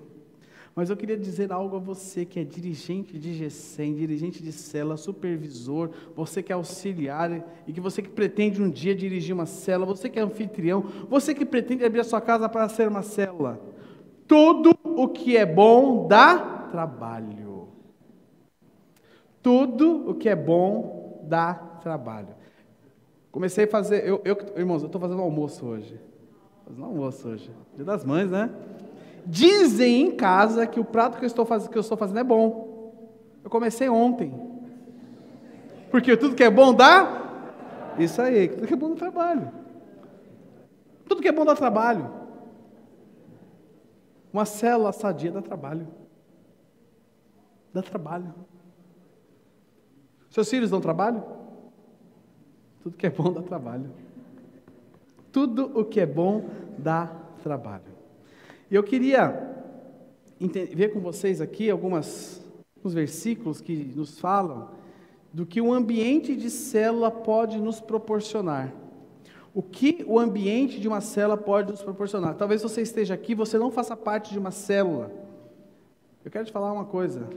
Mas 0.74 0.90
eu 0.90 0.96
queria 0.96 1.16
dizer 1.16 1.52
algo 1.52 1.76
a 1.76 1.78
você 1.78 2.24
que 2.24 2.40
é 2.40 2.44
dirigente 2.44 3.16
de 3.16 3.34
GESEM, 3.34 3.94
dirigente 3.94 4.42
de 4.42 4.50
célula, 4.50 4.96
supervisor, 4.96 5.90
você 6.16 6.42
que 6.42 6.50
é 6.50 6.56
auxiliar 6.56 7.30
e 7.68 7.72
que 7.72 7.80
você 7.80 8.02
que 8.02 8.10
pretende 8.10 8.60
um 8.60 8.68
dia 8.68 8.96
dirigir 8.96 9.32
uma 9.32 9.46
célula, 9.46 9.94
você 9.94 10.10
que 10.10 10.18
é 10.18 10.22
anfitrião, 10.22 10.84
você 11.08 11.32
que 11.32 11.44
pretende 11.44 11.84
abrir 11.84 12.00
a 12.00 12.04
sua 12.04 12.20
casa 12.20 12.48
para 12.48 12.68
ser 12.68 12.88
uma 12.88 13.02
célula. 13.02 13.60
Tudo 14.26 14.76
o 14.82 15.06
que 15.06 15.36
é 15.36 15.46
bom 15.46 16.08
dá 16.08 16.66
trabalho. 16.72 17.51
Tudo 19.42 20.10
o 20.10 20.14
que 20.14 20.28
é 20.28 20.36
bom 20.36 21.20
dá 21.24 21.54
trabalho. 21.54 22.28
Comecei 23.30 23.64
a 23.64 23.68
fazer, 23.68 24.06
eu, 24.06 24.20
eu 24.24 24.36
irmãos, 24.56 24.82
eu 24.82 24.86
estou 24.86 25.00
fazendo 25.00 25.22
almoço 25.22 25.66
hoje. 25.66 25.98
Fazendo 26.64 26.84
almoço 26.84 27.28
hoje. 27.28 27.50
Dia 27.74 27.84
das 27.84 28.04
mães, 28.04 28.30
né? 28.30 28.50
Dizem 29.26 30.02
em 30.02 30.16
casa 30.16 30.66
que 30.66 30.78
o 30.78 30.84
prato 30.84 31.18
que 31.18 31.24
eu 31.24 31.26
estou, 31.26 31.44
faz... 31.44 31.66
que 31.66 31.76
eu 31.76 31.80
estou 31.80 31.96
fazendo 31.96 32.18
é 32.18 32.24
bom. 32.24 32.92
Eu 33.42 33.50
comecei 33.50 33.88
ontem. 33.88 34.32
Porque 35.90 36.16
tudo 36.16 36.34
que 36.34 36.44
é 36.44 36.50
bom 36.50 36.74
dá. 36.74 37.94
Isso 37.98 38.20
aí, 38.20 38.48
tudo 38.48 38.66
que 38.66 38.74
é 38.74 38.76
bom 38.76 38.90
dá 38.90 38.96
trabalho. 38.96 39.52
Tudo 41.08 41.20
que 41.20 41.28
é 41.28 41.32
bom 41.32 41.44
dá 41.44 41.54
trabalho. 41.54 42.10
Uma 44.32 44.44
célula 44.44 44.92
sadia 44.92 45.32
dá 45.32 45.42
trabalho. 45.42 45.86
Dá 47.72 47.82
trabalho. 47.82 48.34
Seus 50.32 50.48
filhos 50.48 50.70
dão 50.70 50.80
trabalho? 50.80 51.22
Tudo 52.82 52.96
que 52.96 53.06
é 53.06 53.10
bom 53.10 53.30
dá 53.30 53.42
trabalho. 53.42 53.90
Tudo 55.30 55.78
o 55.78 55.84
que 55.84 56.00
é 56.00 56.06
bom 56.06 56.48
dá 56.78 57.06
trabalho. 57.42 57.92
E 58.70 58.74
eu 58.74 58.82
queria 58.82 59.50
ver 60.40 60.88
com 60.94 61.00
vocês 61.00 61.42
aqui 61.42 61.68
algumas, 61.68 62.42
alguns 62.78 62.94
versículos 62.94 63.60
que 63.60 63.76
nos 63.94 64.18
falam 64.18 64.70
do 65.34 65.44
que 65.44 65.60
o 65.60 65.70
ambiente 65.70 66.34
de 66.34 66.48
célula 66.48 67.10
pode 67.10 67.60
nos 67.60 67.78
proporcionar. 67.78 68.72
O 69.52 69.62
que 69.62 70.02
o 70.08 70.18
ambiente 70.18 70.80
de 70.80 70.88
uma 70.88 71.02
célula 71.02 71.36
pode 71.36 71.70
nos 71.70 71.82
proporcionar? 71.82 72.36
Talvez 72.36 72.62
você 72.62 72.80
esteja 72.80 73.12
aqui, 73.12 73.34
você 73.34 73.58
não 73.58 73.70
faça 73.70 73.94
parte 73.94 74.32
de 74.32 74.38
uma 74.38 74.50
célula. 74.50 75.12
Eu 76.24 76.30
quero 76.30 76.46
te 76.46 76.52
falar 76.52 76.72
uma 76.72 76.86
coisa. 76.86 77.28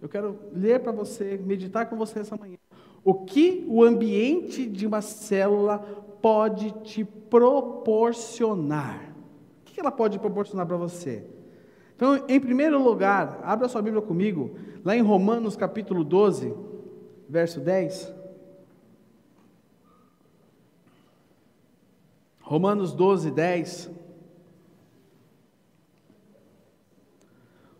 Eu 0.00 0.08
quero 0.08 0.38
ler 0.52 0.80
para 0.80 0.92
você, 0.92 1.36
meditar 1.36 1.88
com 1.88 1.96
você 1.96 2.20
essa 2.20 2.36
manhã. 2.36 2.56
O 3.04 3.24
que 3.24 3.64
o 3.68 3.82
ambiente 3.82 4.66
de 4.66 4.86
uma 4.86 5.00
célula 5.00 5.78
pode 6.20 6.70
te 6.82 7.04
proporcionar? 7.04 9.08
que 9.78 9.80
ela 9.80 9.92
pode 9.92 10.18
proporcionar 10.18 10.66
para 10.66 10.76
você? 10.76 11.24
Então, 11.94 12.24
em 12.28 12.40
primeiro 12.40 12.82
lugar, 12.82 13.40
abra 13.44 13.68
sua 13.68 13.80
Bíblia 13.80 14.02
comigo, 14.02 14.56
lá 14.84 14.96
em 14.96 15.02
Romanos 15.02 15.54
capítulo 15.54 16.02
12, 16.02 16.52
verso 17.28 17.60
10. 17.60 18.12
Romanos 22.40 22.92
12, 22.92 23.30
10. 23.30 23.90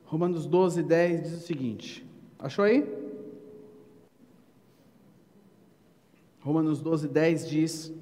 Romanos 0.04 0.46
12, 0.46 0.84
10 0.84 1.22
diz 1.22 1.32
o 1.32 1.46
seguinte: 1.46 2.07
Achou 2.38 2.64
aí? 2.64 2.86
Romanos 6.40 6.80
12, 6.80 7.08
10 7.08 7.48
diz: 7.48 7.92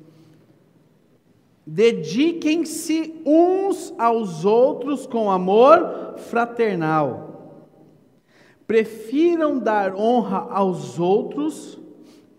Dediquem-se 1.67 3.23
uns 3.25 3.95
aos 3.99 4.45
outros 4.45 5.07
com 5.07 5.31
amor 5.31 6.15
fraternal. 6.19 7.63
Prefiram 8.67 9.59
dar 9.59 9.95
honra 9.95 10.49
aos 10.51 10.99
outros 10.99 11.81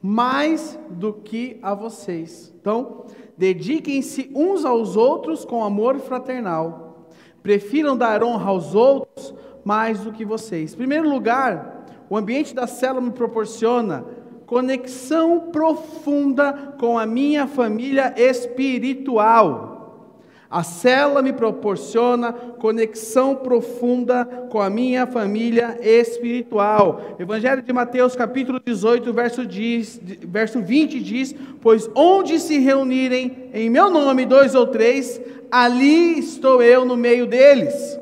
mais 0.01 0.79
do 0.89 1.13
que 1.13 1.57
a 1.61 1.73
vocês. 1.73 2.53
Então, 2.61 3.05
dediquem-se 3.35 4.31
uns 4.35 4.63
aos 4.65 4.95
outros 4.95 5.43
com 5.43 5.63
amor 5.63 5.99
fraternal. 5.99 7.07
Prefiram 7.41 7.97
dar 7.97 8.23
honra 8.23 8.49
aos 8.49 8.75
outros 8.75 9.33
mais 9.65 10.01
do 10.01 10.11
que 10.11 10.23
vocês. 10.23 10.73
Em 10.73 10.77
primeiro 10.77 11.09
lugar, 11.09 11.76
o 12.09 12.17
ambiente 12.17 12.53
da 12.53 12.67
célula 12.67 13.01
me 13.01 13.11
proporciona 13.11 14.05
conexão 14.45 15.49
profunda 15.51 16.75
com 16.79 16.97
a 16.97 17.05
minha 17.05 17.47
família 17.47 18.13
espiritual. 18.15 19.77
A 20.49 20.63
célula 20.63 21.21
me 21.21 21.33
proporciona 21.33 22.31
conexão 22.31 23.35
profunda 23.35 24.23
com 24.49 24.61
a 24.61 24.69
minha 24.69 25.05
família 25.05 25.77
espiritual. 25.81 27.17
Evangelho 27.19 27.61
de 27.61 27.73
Mateus, 27.73 28.15
capítulo 28.15 28.61
18, 28.65 29.11
verso, 29.11 29.45
diz, 29.45 29.99
verso 30.01 30.61
20 30.61 31.01
diz: 31.01 31.35
Pois 31.61 31.89
onde 31.93 32.39
se 32.39 32.57
reunirem 32.59 33.49
em 33.53 33.69
meu 33.69 33.91
nome 33.91 34.25
dois 34.25 34.55
ou 34.55 34.65
três, 34.65 35.19
ali 35.51 36.17
estou 36.17 36.63
eu 36.63 36.85
no 36.85 36.95
meio 36.95 37.27
deles. 37.27 37.99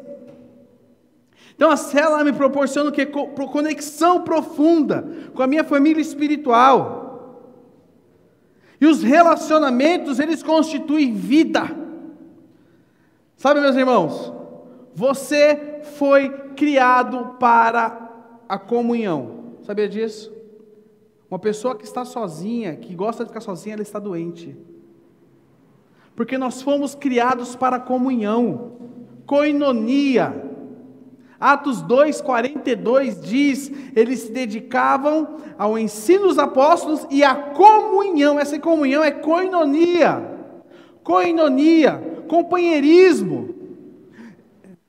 Então 1.55 1.71
a 1.71 1.77
célula 1.77 2.23
me 2.23 2.33
proporciona 2.33 2.89
o 2.89 2.93
que? 2.93 3.05
Conexão 3.05 4.21
profunda 4.21 5.07
com 5.33 5.41
a 5.41 5.47
minha 5.47 5.63
família 5.63 6.01
espiritual. 6.01 7.05
E 8.79 8.85
os 8.85 9.01
relacionamentos, 9.01 10.19
eles 10.19 10.43
constituem 10.43 11.13
vida. 11.13 11.63
Sabe, 13.37 13.61
meus 13.61 13.75
irmãos, 13.75 14.33
você 14.93 15.81
foi 15.97 16.29
criado 16.55 17.35
para 17.39 18.11
a 18.47 18.57
comunhão. 18.57 19.55
Sabia 19.63 19.87
disso? 19.87 20.33
Uma 21.29 21.39
pessoa 21.39 21.75
que 21.75 21.85
está 21.85 22.05
sozinha, 22.05 22.75
que 22.75 22.93
gosta 22.93 23.23
de 23.23 23.29
ficar 23.29 23.41
sozinha, 23.41 23.75
ela 23.75 23.81
está 23.81 23.97
doente. 23.97 24.55
Porque 26.15 26.37
nós 26.37 26.61
fomos 26.61 26.95
criados 26.95 27.55
para 27.55 27.77
a 27.77 27.79
comunhão, 27.79 28.73
coinonia. 29.25 30.44
Atos 31.53 31.81
2:42 31.83 33.21
diz: 33.21 33.71
eles 33.95 34.19
se 34.19 34.31
dedicavam 34.31 35.37
ao 35.57 35.77
ensino 35.77 36.27
dos 36.27 36.39
apóstolos 36.39 37.05
e 37.09 37.23
à 37.23 37.35
comunhão. 37.35 38.39
Essa 38.39 38.59
comunhão 38.59 39.03
é 39.03 39.11
coinonia. 39.11 40.33
Coinonia 41.03 42.15
companheirismo, 42.27 43.55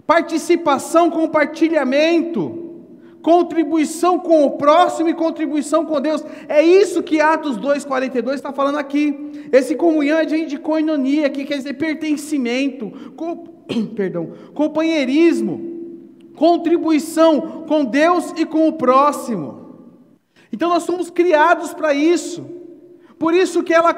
participação, 0.07 1.11
compartilhamento, 1.11 2.65
contribuição 3.23 4.19
com 4.19 4.45
o 4.45 4.53
próximo 4.53 5.09
e 5.09 5.15
contribuição 5.15 5.85
com 5.85 6.01
Deus. 6.01 6.25
É 6.49 6.63
isso 6.63 7.03
que 7.03 7.21
Atos 7.21 7.59
2,42 7.59 8.35
está 8.35 8.53
falando 8.53 8.79
aqui. 8.79 9.49
Esse 9.53 9.75
comunhão 9.75 10.19
é 10.19 10.25
de, 10.25 10.59
coinonia, 10.59 11.31
que 11.31 11.45
quer 11.45 11.57
dizer 11.57 11.75
pertencimento, 11.75 12.93
perdão, 13.95 14.33
companheirismo, 14.55 15.76
contribuição 16.37 17.65
com 17.67 17.85
Deus 17.85 18.33
e 18.37 18.47
com 18.47 18.69
o 18.69 18.75
próximo. 18.75 19.67
Então 20.53 20.69
nós 20.69 20.85
somos 20.85 21.11
criados 21.11 21.75
para 21.75 21.93
isso. 21.93 22.45
Por 23.19 23.35
isso 23.35 23.63
que 23.63 23.73
ela, 23.73 23.95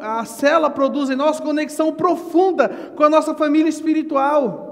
a 0.00 0.24
cela 0.24 0.70
produz 0.70 1.10
em 1.10 1.16
nós 1.16 1.38
conexão 1.40 1.92
profunda 1.92 2.68
com 2.96 3.04
a 3.04 3.10
nossa 3.10 3.34
família 3.34 3.68
espiritual. 3.68 4.70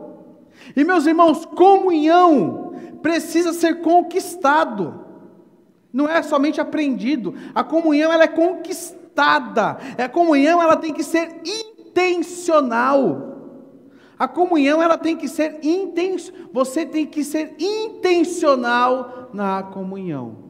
E 0.74 0.84
meus 0.84 1.06
irmãos, 1.06 1.44
comunhão 1.44 2.72
precisa 3.02 3.52
ser 3.52 3.80
conquistado. 3.80 5.04
Não 5.92 6.08
é 6.08 6.22
somente 6.22 6.60
aprendido. 6.60 7.34
A 7.54 7.62
comunhão 7.62 8.12
ela 8.12 8.24
é 8.24 8.28
conquistada. 8.28 9.78
A 9.98 10.08
comunhão 10.08 10.62
ela 10.62 10.76
tem 10.76 10.92
que 10.92 11.02
ser 11.02 11.40
intencional. 11.44 13.27
A 14.18 14.26
comunhão 14.26 14.82
ela 14.82 14.98
tem 14.98 15.16
que 15.16 15.28
ser 15.28 15.64
intencional. 15.64 16.50
Você 16.52 16.84
tem 16.84 17.06
que 17.06 17.22
ser 17.22 17.54
intencional 17.58 19.30
na 19.32 19.62
comunhão 19.62 20.48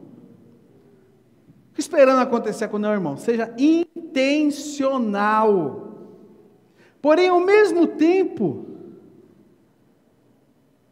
esperando 1.79 2.19
acontecer 2.19 2.67
com 2.67 2.77
o 2.77 2.79
meu 2.79 2.91
irmão, 2.91 3.17
seja 3.17 3.51
intencional. 3.57 5.07
Porém, 7.01 7.29
ao 7.29 7.39
mesmo 7.39 7.87
tempo, 7.87 8.65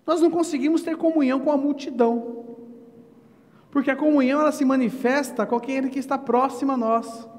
nós 0.06 0.22
não 0.22 0.32
conseguimos 0.32 0.82
ter 0.82 0.96
comunhão 0.96 1.42
com 1.42 1.52
a 1.52 1.58
multidão. 1.58 2.46
Porque 3.70 3.92
a 3.92 3.96
comunhão 3.96 4.40
ela 4.40 4.54
se 4.54 4.64
manifesta 4.64 5.46
com 5.46 5.56
aquele 5.56 5.90
que 5.90 6.00
está 6.00 6.18
próximo 6.18 6.72
a 6.72 6.78
nós. 6.78 7.30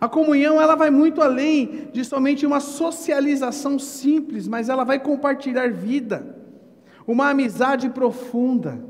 A 0.00 0.08
comunhão 0.08 0.60
ela 0.60 0.74
vai 0.74 0.90
muito 0.90 1.20
além 1.20 1.88
de 1.92 2.04
somente 2.04 2.46
uma 2.46 2.58
socialização 2.58 3.78
simples, 3.78 4.48
mas 4.48 4.68
ela 4.70 4.82
vai 4.82 4.98
compartilhar 4.98 5.70
vida, 5.70 6.36
uma 7.06 7.28
amizade 7.28 7.90
profunda. 7.90 8.82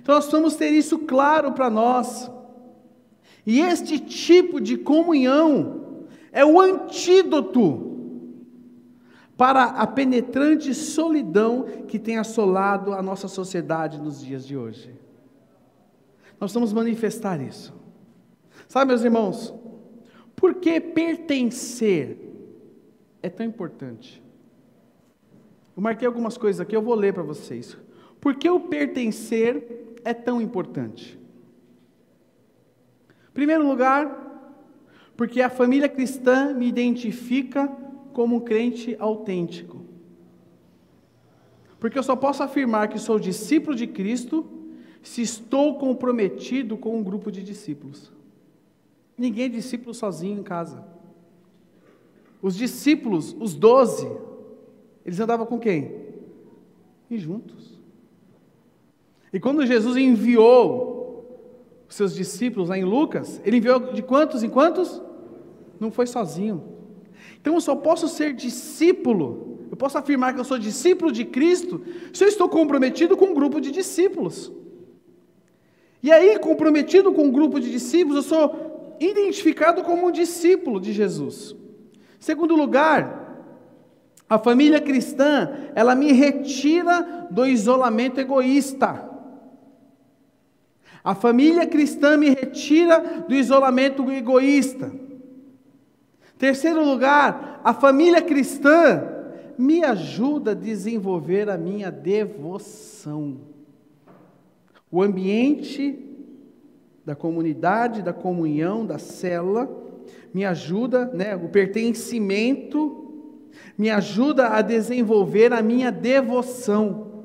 Então 0.00 0.16
nós 0.16 0.28
vamos 0.30 0.56
ter 0.56 0.70
isso 0.70 0.98
claro 0.98 1.52
para 1.52 1.70
nós. 1.70 2.28
E 3.46 3.60
este 3.60 4.00
tipo 4.00 4.60
de 4.60 4.76
comunhão 4.76 6.06
é 6.32 6.44
o 6.44 6.60
antídoto 6.60 7.90
para 9.36 9.64
a 9.64 9.86
penetrante 9.86 10.74
solidão 10.74 11.64
que 11.86 11.98
tem 11.98 12.18
assolado 12.18 12.92
a 12.92 13.02
nossa 13.02 13.28
sociedade 13.28 14.00
nos 14.00 14.20
dias 14.20 14.44
de 14.44 14.56
hoje. 14.56 14.92
Nós 16.40 16.52
vamos 16.52 16.72
manifestar 16.72 17.40
isso. 17.40 17.72
Sabe, 18.66 18.88
meus 18.88 19.04
irmãos, 19.04 19.54
por 20.42 20.56
que 20.56 20.80
pertencer 20.80 22.18
é 23.22 23.30
tão 23.30 23.46
importante? 23.46 24.20
Eu 25.76 25.80
marquei 25.80 26.04
algumas 26.04 26.36
coisas 26.36 26.60
aqui, 26.60 26.74
eu 26.74 26.82
vou 26.82 26.96
ler 26.96 27.14
para 27.14 27.22
vocês. 27.22 27.76
Por 28.20 28.34
que 28.34 28.50
o 28.50 28.58
pertencer 28.58 29.94
é 30.04 30.12
tão 30.12 30.42
importante? 30.42 31.16
Primeiro 33.32 33.64
lugar, 33.64 34.50
porque 35.16 35.40
a 35.40 35.48
família 35.48 35.88
cristã 35.88 36.52
me 36.52 36.66
identifica 36.66 37.68
como 38.12 38.34
um 38.34 38.40
crente 38.40 38.96
autêntico. 38.98 39.86
Porque 41.78 41.96
eu 41.96 42.02
só 42.02 42.16
posso 42.16 42.42
afirmar 42.42 42.88
que 42.88 42.98
sou 42.98 43.16
discípulo 43.16 43.76
de 43.76 43.86
Cristo 43.86 44.44
se 45.04 45.22
estou 45.22 45.78
comprometido 45.78 46.76
com 46.76 46.98
um 46.98 47.04
grupo 47.04 47.30
de 47.30 47.44
discípulos. 47.44 48.10
Ninguém 49.22 49.44
é 49.44 49.48
discípulo 49.48 49.94
sozinho 49.94 50.40
em 50.40 50.42
casa. 50.42 50.84
Os 52.42 52.56
discípulos, 52.56 53.36
os 53.38 53.54
doze, 53.54 54.10
eles 55.06 55.20
andavam 55.20 55.46
com 55.46 55.60
quem? 55.60 55.94
E 57.08 57.16
juntos. 57.16 57.80
E 59.32 59.38
quando 59.38 59.64
Jesus 59.64 59.96
enviou 59.96 61.54
os 61.88 61.94
seus 61.94 62.16
discípulos 62.16 62.68
lá 62.68 62.76
em 62.76 62.82
Lucas, 62.82 63.40
ele 63.44 63.58
enviou 63.58 63.92
de 63.92 64.02
quantos 64.02 64.42
em 64.42 64.50
quantos? 64.50 65.00
Não 65.78 65.92
foi 65.92 66.08
sozinho. 66.08 66.60
Então 67.40 67.54
eu 67.54 67.60
só 67.60 67.76
posso 67.76 68.08
ser 68.08 68.32
discípulo, 68.32 69.68
eu 69.70 69.76
posso 69.76 69.98
afirmar 69.98 70.34
que 70.34 70.40
eu 70.40 70.44
sou 70.44 70.58
discípulo 70.58 71.12
de 71.12 71.24
Cristo, 71.24 71.80
se 72.12 72.24
eu 72.24 72.28
estou 72.28 72.48
comprometido 72.48 73.16
com 73.16 73.26
um 73.26 73.34
grupo 73.34 73.60
de 73.60 73.70
discípulos. 73.70 74.50
E 76.02 76.10
aí, 76.10 76.36
comprometido 76.40 77.12
com 77.12 77.26
um 77.26 77.30
grupo 77.30 77.60
de 77.60 77.70
discípulos, 77.70 78.24
eu 78.24 78.28
sou 78.28 78.71
identificado 79.00 79.82
como 79.82 80.08
um 80.08 80.12
discípulo 80.12 80.80
de 80.80 80.92
Jesus. 80.92 81.56
Segundo 82.18 82.54
lugar, 82.54 83.22
a 84.28 84.38
família 84.38 84.80
cristã, 84.80 85.70
ela 85.74 85.94
me 85.94 86.12
retira 86.12 87.26
do 87.30 87.44
isolamento 87.44 88.20
egoísta. 88.20 89.10
A 91.04 91.14
família 91.14 91.66
cristã 91.66 92.16
me 92.16 92.30
retira 92.30 93.24
do 93.28 93.34
isolamento 93.34 94.10
egoísta. 94.10 94.92
Terceiro 96.38 96.84
lugar, 96.84 97.60
a 97.64 97.74
família 97.74 98.22
cristã 98.22 99.02
me 99.58 99.84
ajuda 99.84 100.52
a 100.52 100.54
desenvolver 100.54 101.50
a 101.50 101.58
minha 101.58 101.90
devoção. 101.90 103.38
O 104.90 105.02
ambiente 105.02 106.11
da 107.04 107.14
comunidade, 107.14 108.02
da 108.02 108.12
comunhão, 108.12 108.86
da 108.86 108.98
célula, 108.98 109.68
me 110.32 110.44
ajuda, 110.44 111.06
né, 111.06 111.36
o 111.36 111.48
pertencimento, 111.48 113.02
me 113.76 113.90
ajuda 113.90 114.48
a 114.48 114.62
desenvolver 114.62 115.52
a 115.52 115.62
minha 115.62 115.90
devoção. 115.90 117.24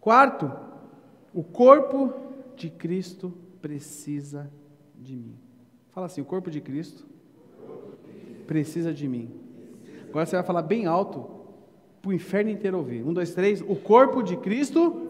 Quarto, 0.00 0.50
o 1.34 1.42
corpo 1.42 2.12
de 2.56 2.68
Cristo 2.70 3.32
precisa 3.60 4.50
de 4.98 5.16
mim. 5.16 5.36
Fala 5.90 6.06
assim: 6.06 6.20
o 6.20 6.24
corpo 6.24 6.50
de 6.50 6.60
Cristo 6.60 7.06
precisa 8.46 8.92
de 8.92 9.06
mim. 9.06 9.30
Agora 10.08 10.26
você 10.26 10.36
vai 10.36 10.44
falar 10.44 10.62
bem 10.62 10.86
alto 10.86 11.30
para 12.02 12.10
o 12.10 12.12
inferno 12.12 12.50
inteiro 12.50 12.78
ouvir. 12.78 13.02
Um, 13.04 13.12
dois, 13.12 13.34
três. 13.34 13.60
O 13.60 13.76
corpo 13.76 14.22
de 14.22 14.36
Cristo. 14.36 15.08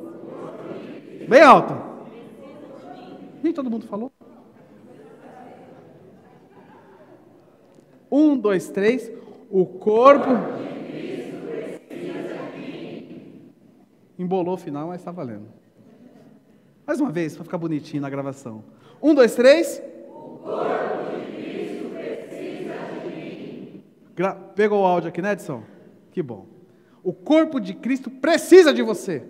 Bem 1.28 1.42
alto. 1.42 1.74
Nem 3.42 3.52
todo 3.52 3.70
mundo 3.70 3.86
falou. 3.86 4.12
Um, 8.10 8.36
dois, 8.36 8.68
três. 8.68 9.10
O 9.50 9.64
corpo. 9.64 10.30
Embolou 14.18 14.54
o 14.54 14.58
final, 14.58 14.88
mas 14.88 15.00
está 15.00 15.10
valendo. 15.10 15.48
Mais 16.86 17.00
uma 17.00 17.10
vez, 17.10 17.34
para 17.34 17.44
ficar 17.44 17.56
bonitinho 17.56 18.02
na 18.02 18.10
gravação. 18.10 18.64
Um, 19.02 19.14
dois, 19.14 19.34
três. 19.34 19.82
O 20.08 20.38
corpo 20.38 21.10
de 21.20 21.32
Cristo 21.32 21.88
precisa 21.90 22.74
de 23.02 23.16
mim. 23.16 23.82
Pegou 24.54 24.82
o 24.82 24.84
áudio 24.84 25.08
aqui, 25.08 25.22
né, 25.22 25.32
Edson? 25.32 25.62
Que 26.10 26.22
bom. 26.22 26.46
O 27.02 27.12
corpo 27.12 27.58
de 27.58 27.72
Cristo 27.72 28.10
precisa 28.10 28.74
de 28.74 28.82
você. 28.82 29.22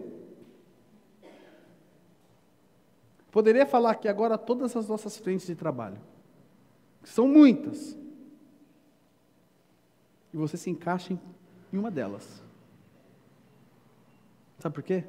Poderia 3.30 3.64
falar 3.64 3.92
aqui 3.92 4.08
agora 4.08 4.36
todas 4.36 4.74
as 4.76 4.88
nossas 4.88 5.16
frentes 5.16 5.46
de 5.46 5.54
trabalho. 5.54 5.98
São 7.04 7.28
muitas. 7.28 7.96
E 10.32 10.36
você 10.36 10.56
se 10.56 10.70
encaixa 10.70 11.18
em 11.72 11.78
uma 11.78 11.90
delas. 11.90 12.42
Sabe 14.58 14.74
por 14.74 14.82
quê? 14.82 15.04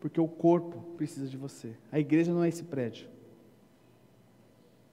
Porque 0.00 0.20
o 0.20 0.28
corpo 0.28 0.80
precisa 0.96 1.26
de 1.26 1.36
você. 1.36 1.74
A 1.90 1.98
igreja 1.98 2.32
não 2.32 2.44
é 2.44 2.48
esse 2.48 2.62
prédio. 2.62 3.08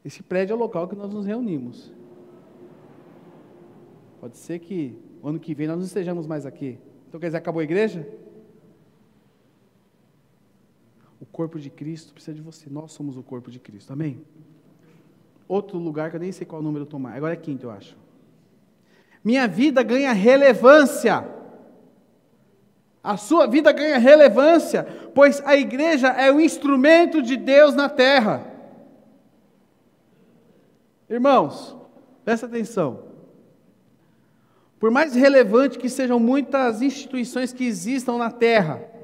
Esse 0.03 0.23
prédio 0.23 0.53
é 0.53 0.55
o 0.55 0.59
local 0.59 0.87
que 0.87 0.95
nós 0.95 1.13
nos 1.13 1.25
reunimos. 1.25 1.91
Pode 4.19 4.37
ser 4.37 4.59
que 4.59 4.97
ano 5.23 5.39
que 5.39 5.53
vem 5.53 5.67
nós 5.67 5.77
não 5.77 5.85
estejamos 5.85 6.25
mais 6.25 6.45
aqui. 6.45 6.79
Então 7.07 7.19
quer 7.19 7.27
dizer, 7.27 7.37
acabou 7.37 7.59
a 7.59 7.63
igreja? 7.63 8.07
O 11.19 11.25
corpo 11.39 11.57
de 11.57 11.69
Cristo 11.69 12.11
precisa 12.11 12.35
de 12.35 12.41
você. 12.41 12.69
Nós 12.69 12.91
somos 12.91 13.15
o 13.15 13.23
corpo 13.23 13.49
de 13.49 13.59
Cristo. 13.59 13.93
Amém? 13.93 14.21
Outro 15.47 15.77
lugar 15.77 16.09
que 16.09 16.17
eu 16.17 16.19
nem 16.19 16.33
sei 16.33 16.45
qual 16.45 16.61
número 16.61 16.85
tomar. 16.85 17.15
Agora 17.15 17.31
é 17.31 17.37
quinto, 17.37 17.67
eu 17.67 17.71
acho. 17.71 17.95
Minha 19.23 19.47
vida 19.47 19.81
ganha 19.81 20.11
relevância 20.11 21.25
a 23.01 23.15
sua 23.15 23.47
vida 23.47 23.71
ganha 23.71 23.97
relevância, 23.97 24.83
pois 25.15 25.41
a 25.45 25.55
igreja 25.55 26.09
é 26.09 26.29
o 26.29 26.41
instrumento 26.41 27.21
de 27.21 27.37
Deus 27.37 27.73
na 27.73 27.87
terra. 27.87 28.45
Irmãos, 31.09 31.77
presta 32.25 32.47
atenção. 32.47 33.05
Por 34.77 34.91
mais 34.91 35.15
relevante 35.15 35.79
que 35.79 35.89
sejam 35.89 36.19
muitas 36.19 36.81
instituições 36.81 37.53
que 37.53 37.65
existam 37.65 38.17
na 38.17 38.29
terra, 38.29 38.98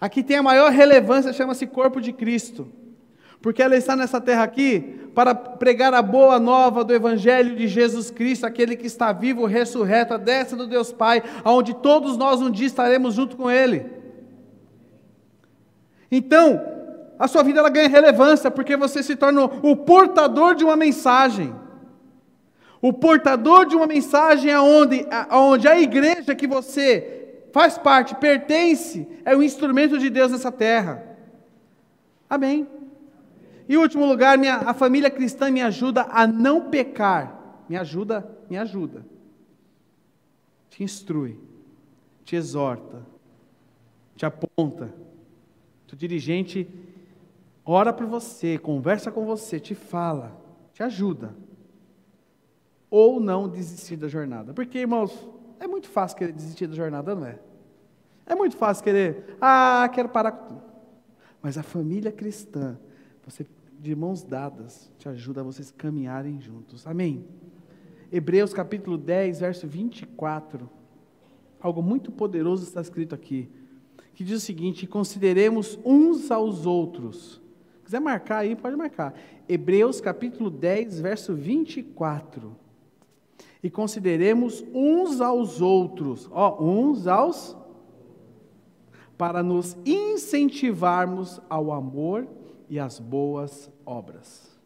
aqui 0.00 0.22
tem 0.22 0.36
a 0.36 0.42
maior 0.42 0.70
relevância, 0.70 1.32
chama-se 1.32 1.66
corpo 1.66 2.00
de 2.00 2.12
Cristo 2.12 2.70
porque 3.46 3.62
ela 3.62 3.76
está 3.76 3.94
nessa 3.94 4.20
terra 4.20 4.42
aqui 4.42 5.08
para 5.14 5.32
pregar 5.32 5.94
a 5.94 6.02
boa 6.02 6.38
nova 6.40 6.82
do 6.82 6.92
Evangelho 6.92 7.54
de 7.54 7.68
Jesus 7.68 8.10
Cristo, 8.10 8.44
aquele 8.44 8.74
que 8.74 8.88
está 8.88 9.12
vivo, 9.12 9.46
ressurreto, 9.46 10.14
a 10.14 10.16
destra 10.16 10.56
do 10.56 10.66
Deus 10.66 10.92
Pai, 10.92 11.22
aonde 11.44 11.74
todos 11.74 12.16
nós 12.16 12.42
um 12.42 12.50
dia 12.50 12.66
estaremos 12.66 13.14
junto 13.14 13.36
com 13.36 13.48
Ele. 13.48 13.86
Então, 16.10 16.60
a 17.18 17.28
sua 17.28 17.44
vida 17.44 17.60
ela 17.60 17.70
ganha 17.70 17.88
relevância, 17.88 18.50
porque 18.50 18.76
você 18.76 19.00
se 19.00 19.14
torna 19.14 19.44
o 19.44 19.76
portador 19.76 20.56
de 20.56 20.64
uma 20.64 20.76
mensagem. 20.76 21.54
O 22.82 22.92
portador 22.92 23.64
de 23.64 23.76
uma 23.76 23.86
mensagem 23.86 24.52
aonde, 24.52 25.06
aonde 25.30 25.68
a 25.68 25.80
igreja 25.80 26.34
que 26.34 26.46
você 26.48 27.25
faz 27.56 27.78
parte, 27.78 28.14
pertence, 28.16 29.08
é 29.24 29.34
o 29.34 29.42
instrumento 29.42 29.98
de 29.98 30.10
Deus 30.10 30.30
nessa 30.30 30.52
terra. 30.52 31.16
Amém. 32.28 32.68
E 33.66 33.78
último 33.78 34.04
lugar, 34.04 34.36
minha, 34.36 34.56
a 34.56 34.74
família 34.74 35.10
cristã 35.10 35.50
me 35.50 35.62
ajuda 35.62 36.02
a 36.10 36.26
não 36.26 36.68
pecar. 36.68 37.64
Me 37.66 37.74
ajuda, 37.74 38.30
me 38.50 38.58
ajuda. 38.58 39.06
Te 40.68 40.84
instrui, 40.84 41.40
te 42.26 42.36
exorta, 42.36 43.00
te 44.14 44.26
aponta. 44.26 44.92
O 45.90 45.96
dirigente 45.96 46.68
ora 47.64 47.90
por 47.90 48.04
você, 48.04 48.58
conversa 48.58 49.10
com 49.10 49.24
você, 49.24 49.58
te 49.58 49.74
fala, 49.74 50.38
te 50.74 50.82
ajuda. 50.82 51.34
Ou 52.90 53.18
não 53.18 53.48
desistir 53.48 53.96
da 53.96 54.08
jornada. 54.08 54.52
Porque, 54.52 54.78
irmãos, 54.78 55.26
é 55.58 55.66
muito 55.66 55.88
fácil 55.88 56.18
querer 56.18 56.32
desistir 56.32 56.66
da 56.66 56.74
jornada, 56.74 57.14
não 57.14 57.24
é? 57.24 57.45
É 58.26 58.34
muito 58.34 58.56
fácil 58.56 58.82
querer, 58.82 59.36
ah, 59.40 59.88
quero 59.94 60.08
parar 60.08 60.32
com 60.32 60.46
tudo. 60.46 60.62
Mas 61.40 61.56
a 61.56 61.62
família 61.62 62.10
cristã, 62.10 62.76
você 63.24 63.46
de 63.78 63.94
mãos 63.94 64.24
dadas, 64.24 64.90
te 64.98 65.08
ajuda 65.08 65.42
a 65.42 65.44
vocês 65.44 65.70
caminharem 65.70 66.40
juntos. 66.40 66.86
Amém? 66.86 67.24
Hebreus 68.10 68.52
capítulo 68.52 68.98
10, 68.98 69.40
verso 69.40 69.68
24. 69.68 70.68
Algo 71.60 71.82
muito 71.82 72.10
poderoso 72.10 72.64
está 72.64 72.80
escrito 72.80 73.14
aqui, 73.14 73.48
que 74.14 74.24
diz 74.24 74.42
o 74.42 74.44
seguinte: 74.44 74.86
consideremos 74.86 75.78
uns 75.84 76.30
aos 76.30 76.66
outros. 76.66 77.40
Se 77.78 77.84
quiser 77.84 78.00
marcar 78.00 78.38
aí, 78.38 78.56
pode 78.56 78.74
marcar. 78.74 79.14
Hebreus 79.48 80.00
capítulo 80.00 80.50
10, 80.50 81.00
verso 81.00 81.32
24. 81.32 82.56
E 83.62 83.70
consideremos 83.70 84.64
uns 84.74 85.20
aos 85.20 85.60
outros, 85.60 86.28
ó, 86.32 86.62
uns 86.62 87.06
aos 87.06 87.56
para 89.16 89.42
nos 89.42 89.76
incentivarmos 89.84 91.40
ao 91.48 91.72
amor 91.72 92.26
e 92.68 92.78
as 92.78 92.98
boas 92.98 93.70
obras. 93.84 94.56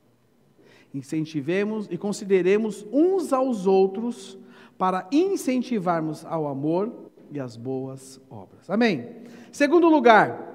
Incentivemos 0.93 1.87
e 1.91 1.97
consideremos 1.97 2.85
uns 2.93 3.33
aos 3.33 3.67
outros 3.67 4.37
para 4.77 5.07
incentivarmos 5.13 6.25
ao 6.25 6.49
amor 6.49 6.93
e 7.31 7.39
as 7.39 7.57
boas 7.57 8.21
obras. 8.29 8.69
Amém. 8.69 9.07
Segundo 9.53 9.89
lugar, 9.89 10.49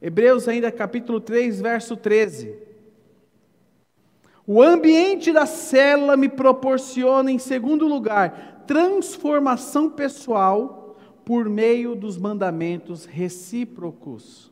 Hebreus 0.00 0.48
ainda 0.48 0.70
capítulo 0.70 1.20
3, 1.20 1.60
verso 1.60 1.96
13. 1.96 2.58
O 4.46 4.60
ambiente 4.60 5.32
da 5.32 5.46
cela 5.46 6.16
me 6.16 6.28
proporciona, 6.28 7.30
em 7.30 7.38
segundo 7.38 7.86
lugar, 7.86 8.64
transformação 8.66 9.88
pessoal 9.88 10.81
por 11.24 11.48
meio 11.48 11.94
dos 11.94 12.18
mandamentos 12.18 13.04
recíprocos. 13.04 14.50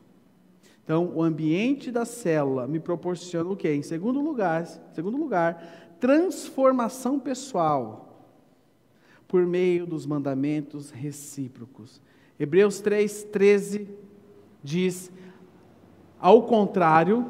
Então, 0.83 1.11
o 1.15 1.21
ambiente 1.21 1.91
da 1.91 2.05
célula 2.05 2.67
me 2.67 2.79
proporciona 2.79 3.49
o 3.49 3.55
quê? 3.55 3.73
Em 3.73 3.81
segundo 3.81 4.19
lugar, 4.19 4.65
segundo 4.93 5.17
lugar, 5.17 5.95
transformação 5.99 7.19
pessoal 7.19 8.11
por 9.27 9.45
meio 9.45 9.85
dos 9.85 10.05
mandamentos 10.05 10.89
recíprocos. 10.89 12.01
Hebreus 12.37 12.81
3:13 12.81 13.87
diz: 14.63 15.11
Ao 16.19 16.43
contrário, 16.43 17.25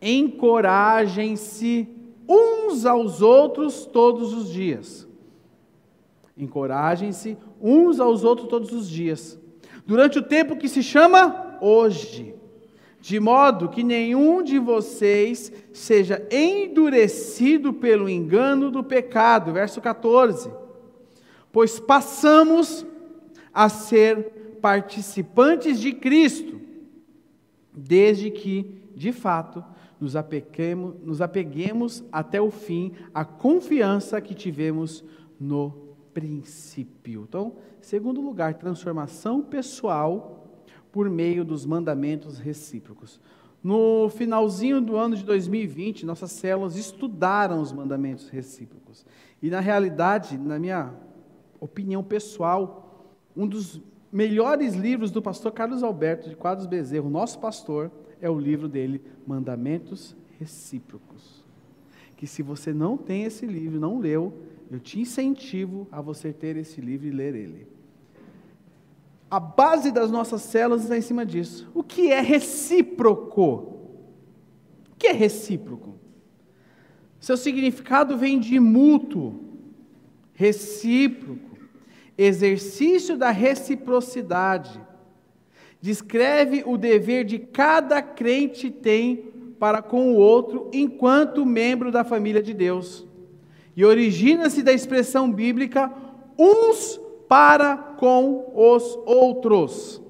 encorajem-se 0.00 1.88
uns 2.28 2.84
aos 2.84 3.22
outros 3.22 3.86
todos 3.86 4.32
os 4.32 4.50
dias. 4.50 5.06
Encorajem-se 6.36 7.38
uns 7.60 8.00
aos 8.00 8.24
outros 8.24 8.48
todos 8.48 8.72
os 8.72 8.88
dias. 8.88 9.38
Durante 9.86 10.18
o 10.18 10.22
tempo 10.22 10.56
que 10.56 10.68
se 10.68 10.82
chama 10.82 11.58
hoje 11.60 12.36
de 13.06 13.20
modo 13.20 13.68
que 13.68 13.84
nenhum 13.84 14.42
de 14.42 14.58
vocês 14.58 15.52
seja 15.72 16.26
endurecido 16.28 17.72
pelo 17.72 18.08
engano 18.08 18.68
do 18.68 18.82
pecado. 18.82 19.52
Verso 19.52 19.80
14. 19.80 20.50
Pois 21.52 21.78
passamos 21.78 22.84
a 23.54 23.68
ser 23.68 24.58
participantes 24.60 25.78
de 25.78 25.92
Cristo, 25.92 26.60
desde 27.72 28.28
que, 28.28 28.82
de 28.96 29.12
fato, 29.12 29.64
nos 30.00 30.16
apeguemos, 30.16 30.96
nos 31.00 31.20
apeguemos 31.20 32.02
até 32.10 32.40
o 32.40 32.50
fim 32.50 32.90
à 33.14 33.24
confiança 33.24 34.20
que 34.20 34.34
tivemos 34.34 35.04
no 35.38 35.85
princípio. 36.16 37.26
Então, 37.28 37.56
segundo 37.78 38.22
lugar, 38.22 38.54
transformação 38.54 39.42
pessoal 39.42 40.48
por 40.90 41.10
meio 41.10 41.44
dos 41.44 41.66
mandamentos 41.66 42.38
recíprocos. 42.38 43.20
No 43.62 44.08
finalzinho 44.08 44.80
do 44.80 44.96
ano 44.96 45.14
de 45.14 45.22
2020, 45.22 46.06
nossas 46.06 46.32
células 46.32 46.74
estudaram 46.74 47.60
os 47.60 47.70
mandamentos 47.70 48.30
recíprocos. 48.30 49.04
E 49.42 49.50
na 49.50 49.60
realidade, 49.60 50.38
na 50.38 50.58
minha 50.58 50.94
opinião 51.60 52.02
pessoal, 52.02 53.14
um 53.36 53.46
dos 53.46 53.82
melhores 54.10 54.74
livros 54.74 55.10
do 55.10 55.20
pastor 55.20 55.52
Carlos 55.52 55.82
Alberto 55.82 56.30
de 56.30 56.34
Quadros 56.34 56.66
Bezerro, 56.66 57.10
nosso 57.10 57.38
pastor, 57.38 57.90
é 58.22 58.30
o 58.30 58.38
livro 58.38 58.68
dele, 58.68 59.02
Mandamentos 59.26 60.16
Recíprocos. 60.38 61.44
Que 62.16 62.26
se 62.26 62.42
você 62.42 62.72
não 62.72 62.96
tem 62.96 63.24
esse 63.24 63.44
livro, 63.44 63.78
não 63.78 63.98
leu, 63.98 64.32
eu 64.70 64.80
te 64.80 65.00
incentivo 65.00 65.86
a 65.90 66.00
você 66.00 66.32
ter 66.32 66.56
esse 66.56 66.80
livro 66.80 67.06
e 67.06 67.10
ler 67.10 67.34
ele. 67.34 67.66
A 69.30 69.40
base 69.40 69.90
das 69.90 70.10
nossas 70.10 70.42
células 70.42 70.82
está 70.82 70.96
em 70.96 71.02
cima 71.02 71.26
disso. 71.26 71.68
O 71.74 71.82
que 71.82 72.12
é 72.12 72.20
recíproco? 72.20 73.42
O 74.92 74.96
que 74.98 75.08
é 75.08 75.12
recíproco? 75.12 75.94
Seu 77.18 77.36
significado 77.36 78.16
vem 78.16 78.38
de 78.38 78.60
mútuo, 78.60 79.40
recíproco, 80.34 81.58
exercício 82.16 83.16
da 83.16 83.30
reciprocidade. 83.30 84.80
descreve 85.80 86.64
o 86.66 86.76
dever 86.76 87.24
de 87.24 87.38
cada 87.38 88.02
crente 88.02 88.70
tem 88.70 89.32
para 89.58 89.82
com 89.82 90.12
o 90.12 90.16
outro 90.16 90.70
enquanto 90.72 91.46
membro 91.46 91.92
da 91.92 92.02
família 92.02 92.42
de 92.42 92.52
Deus. 92.52 93.05
E 93.76 93.84
origina-se 93.84 94.62
da 94.62 94.72
expressão 94.72 95.30
bíblica 95.30 95.92
uns 96.38 96.98
para 97.28 97.76
com 97.76 98.52
os 98.54 98.96
outros. 99.04 100.00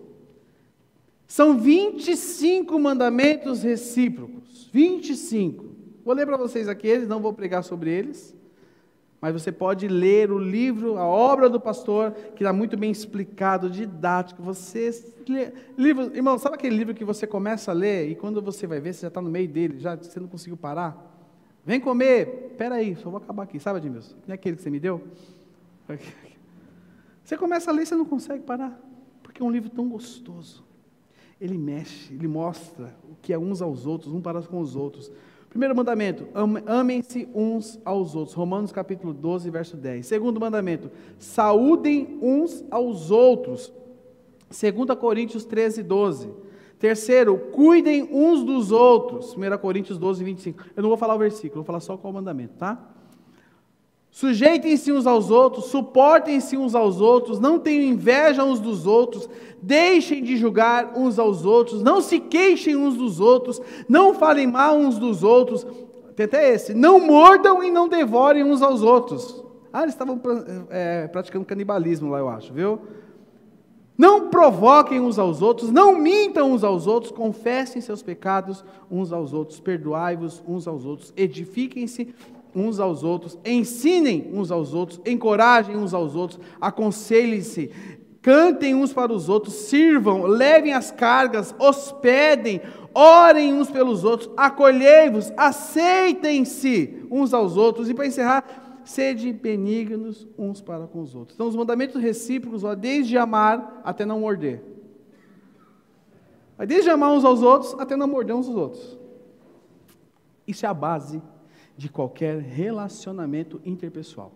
São 1.27 1.59
25 1.59 2.79
mandamentos 2.79 3.63
recíprocos. 3.63 4.71
25. 4.73 5.65
Vou 6.05 6.15
ler 6.15 6.25
para 6.25 6.37
vocês 6.37 6.69
aqueles, 6.69 7.09
não 7.09 7.21
vou 7.21 7.33
pregar 7.33 7.65
sobre 7.65 7.91
eles. 7.91 8.35
Mas 9.21 9.33
você 9.33 9.51
pode 9.51 9.89
ler 9.89 10.31
o 10.31 10.39
livro, 10.39 10.99
a 10.99 11.05
obra 11.05 11.49
do 11.49 11.59
pastor, 11.59 12.13
que 12.13 12.45
está 12.45 12.53
muito 12.53 12.77
bem 12.77 12.91
explicado, 12.91 13.69
didático. 13.69 14.43
Você 14.43 15.05
livro, 15.77 16.15
irmão, 16.15 16.39
sabe 16.39 16.55
aquele 16.55 16.77
livro 16.77 16.95
que 16.95 17.05
você 17.05 17.27
começa 17.27 17.73
a 17.73 17.75
ler 17.75 18.09
e 18.09 18.15
quando 18.15 18.41
você 18.41 18.67
vai 18.67 18.79
ver, 18.79 18.93
você 18.93 19.03
já 19.03 19.09
está 19.09 19.21
no 19.21 19.31
meio 19.31 19.49
dele, 19.49 19.81
já 19.81 19.97
você 19.97 20.21
não 20.21 20.29
conseguiu 20.29 20.57
parar? 20.57 21.16
Vem 21.67 21.81
comer. 21.81 22.51
Espera 22.53 22.77
aí, 22.77 22.95
só 22.95 23.11
vou 23.11 23.19
acabar 23.19 23.43
aqui. 23.43 23.59
Sabe, 23.59 23.79
Admilson? 23.79 24.15
Não 24.25 24.33
é 24.33 24.35
aquele 24.35 24.55
que 24.55 24.63
você 24.63 24.71
me 24.71 24.79
deu? 24.79 25.03
Você 27.25 27.37
começa 27.37 27.73
a 27.73 27.75
ler 27.75 27.85
você 27.85 27.97
não 27.97 28.05
consegue 28.05 28.45
parar. 28.45 28.81
Porque 29.21 29.43
é 29.43 29.45
um 29.45 29.51
livro 29.51 29.69
tão 29.69 29.89
gostoso. 29.89 30.65
Ele 31.41 31.59
mexe, 31.59 32.15
ele 32.15 32.29
mostra 32.29 32.97
o 33.11 33.17
que 33.21 33.33
é 33.33 33.39
uns 33.39 33.61
aos 33.61 33.85
outros, 33.85 34.13
um 34.13 34.21
para 34.21 34.41
com 34.43 34.61
os 34.61 34.77
outros. 34.77 35.11
Primeiro 35.51 35.75
mandamento, 35.75 36.29
amem-se 36.65 37.29
uns 37.35 37.81
aos 37.85 38.15
outros. 38.15 38.33
Romanos 38.37 38.71
capítulo 38.71 39.13
12, 39.13 39.51
verso 39.51 39.77
10. 39.77 40.07
Segundo 40.07 40.39
mandamento, 40.39 40.89
saúdem 41.19 42.17
uns 42.23 42.65
aos 42.71 43.11
outros. 43.11 43.73
2 44.49 44.97
Coríntios 44.97 45.45
13, 45.45 45.83
12. 45.83 46.31
Terceiro, 46.79 47.39
cuidem 47.53 48.09
uns 48.13 48.45
dos 48.45 48.71
outros. 48.71 49.35
1 49.35 49.59
Coríntios 49.59 49.99
12, 49.99 50.23
25. 50.23 50.65
Eu 50.77 50.83
não 50.83 50.91
vou 50.91 50.99
falar 50.99 51.15
o 51.15 51.19
versículo, 51.19 51.63
vou 51.63 51.65
falar 51.65 51.81
só 51.81 51.97
qual 51.97 52.13
o 52.13 52.15
mandamento, 52.15 52.55
tá? 52.59 52.79
Sujeitem-se 54.11 54.91
uns 54.93 55.07
aos 55.07 55.31
outros, 55.31 55.67
suportem-se 55.67 56.57
uns 56.57 56.75
aos 56.75 57.03
outros, 57.03 57.39
não 57.39 57.59
tenham 57.59 57.83
inveja 57.83 58.43
uns 58.43 58.59
dos 58.59 58.87
outros, 58.87 59.29
deixem 59.61 60.23
de 60.23 60.39
julgar 60.39 60.95
uns 60.97 61.19
aos 61.19 61.45
outros, 61.45 61.83
não 61.83 62.01
se 62.01 62.19
queixem 62.19 62.77
uns 62.77 62.97
dos 62.97 63.21
outros, 63.21 63.61
não 63.87 64.15
falem 64.15 64.47
mal 64.47 64.75
uns 64.75 64.99
dos 64.99 65.23
outros. 65.23 65.67
Tem 66.15 66.25
até 66.25 66.55
esse. 66.55 66.73
Não 66.73 66.99
mordam 66.99 67.63
e 67.63 67.71
não 67.71 67.87
devorem 67.87 68.43
uns 68.43 68.63
aos 68.63 68.83
outros. 68.83 69.45
Ah, 69.71 69.83
eles 69.83 69.93
estavam 69.93 70.19
é, 70.71 71.07
praticando 71.09 71.45
canibalismo 71.45 72.09
lá, 72.09 72.19
eu 72.19 72.29
acho, 72.31 72.55
viu? 72.55 72.81
Não 73.97 74.29
provoquem 74.29 75.01
uns 75.01 75.19
aos 75.19 75.41
outros, 75.41 75.71
não 75.71 75.99
mintam 75.99 76.53
uns 76.53 76.63
aos 76.63 76.87
outros, 76.87 77.11
confessem 77.11 77.81
seus 77.81 78.03
pecados 78.03 78.65
uns 78.91 79.13
aos 79.13 79.33
outros, 79.33 79.59
perdoai-vos 79.59 80.43
uns 80.47 80.69
aos 80.69 80.85
outros, 80.85 81.15
edifiquem-se 81.17 82.15
uns 82.55 82.79
aos 82.79 83.03
outros, 83.03 83.39
ensinem 83.45 84.31
uns 84.35 84.51
aos 84.51 84.75
outros, 84.75 85.01
encorajem 85.07 85.77
uns 85.77 85.95
aos 85.95 86.15
outros, 86.15 86.39
aconselhem-se, 86.61 87.71
cantem 88.21 88.75
uns 88.75 88.93
para 88.93 89.13
os 89.13 89.29
outros, 89.29 89.55
sirvam, 89.55 90.23
levem 90.23 90.75
as 90.75 90.91
cargas, 90.91 91.55
hospedem, 91.59 92.61
orem 92.93 93.55
uns 93.55 93.71
pelos 93.71 94.05
outros, 94.05 94.31
acolhei-vos, 94.37 95.33
aceitem-se 95.37 97.07
uns 97.11 97.33
aos 97.33 97.57
outros. 97.57 97.89
E 97.89 97.95
para 97.95 98.07
encerrar, 98.07 98.66
sede 98.89 99.33
benignos 99.33 100.27
uns 100.39 100.61
para 100.61 100.87
com 100.87 101.01
os 101.01 101.15
outros. 101.15 101.35
Então, 101.35 101.49
os 101.49 101.57
mandamentos 101.57 102.01
recíprocos, 102.01 102.65
ó, 102.65 102.75
desde 102.75 103.19
amar 103.19 103.83
até 103.85 104.05
não 104.05 104.21
morder. 104.21 104.63
Desde 106.67 106.89
amar 106.89 107.13
uns 107.13 107.25
aos 107.25 107.43
outros 107.43 107.75
até 107.79 107.97
não 107.97 108.07
morder 108.07 108.35
uns 108.35 108.49
aos 108.49 108.57
outros. 108.57 108.99
Isso 110.47 110.65
é 110.65 110.69
a 110.69 110.75
base 110.75 111.21
de 111.77 111.89
qualquer 111.89 112.39
relacionamento 112.39 113.61
interpessoal. 113.65 114.33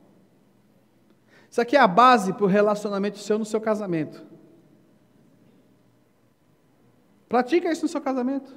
Isso 1.50 1.60
aqui 1.60 1.76
é 1.76 1.80
a 1.80 1.88
base 1.88 2.32
para 2.32 2.44
o 2.44 2.48
relacionamento 2.48 3.18
seu 3.18 3.38
no 3.38 3.44
seu 3.44 3.60
casamento. 3.60 4.24
Pratica 7.28 7.70
isso 7.72 7.82
no 7.82 7.88
seu 7.88 8.00
casamento. 8.00 8.54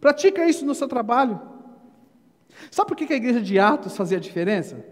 Pratica 0.00 0.46
isso 0.46 0.66
no 0.66 0.74
seu 0.74 0.86
trabalho. 0.86 1.53
Sabe 2.70 2.88
por 2.88 2.96
que 2.96 3.12
a 3.12 3.16
igreja 3.16 3.40
de 3.40 3.58
Atos 3.58 3.96
fazia 3.96 4.20
diferença? 4.20 4.84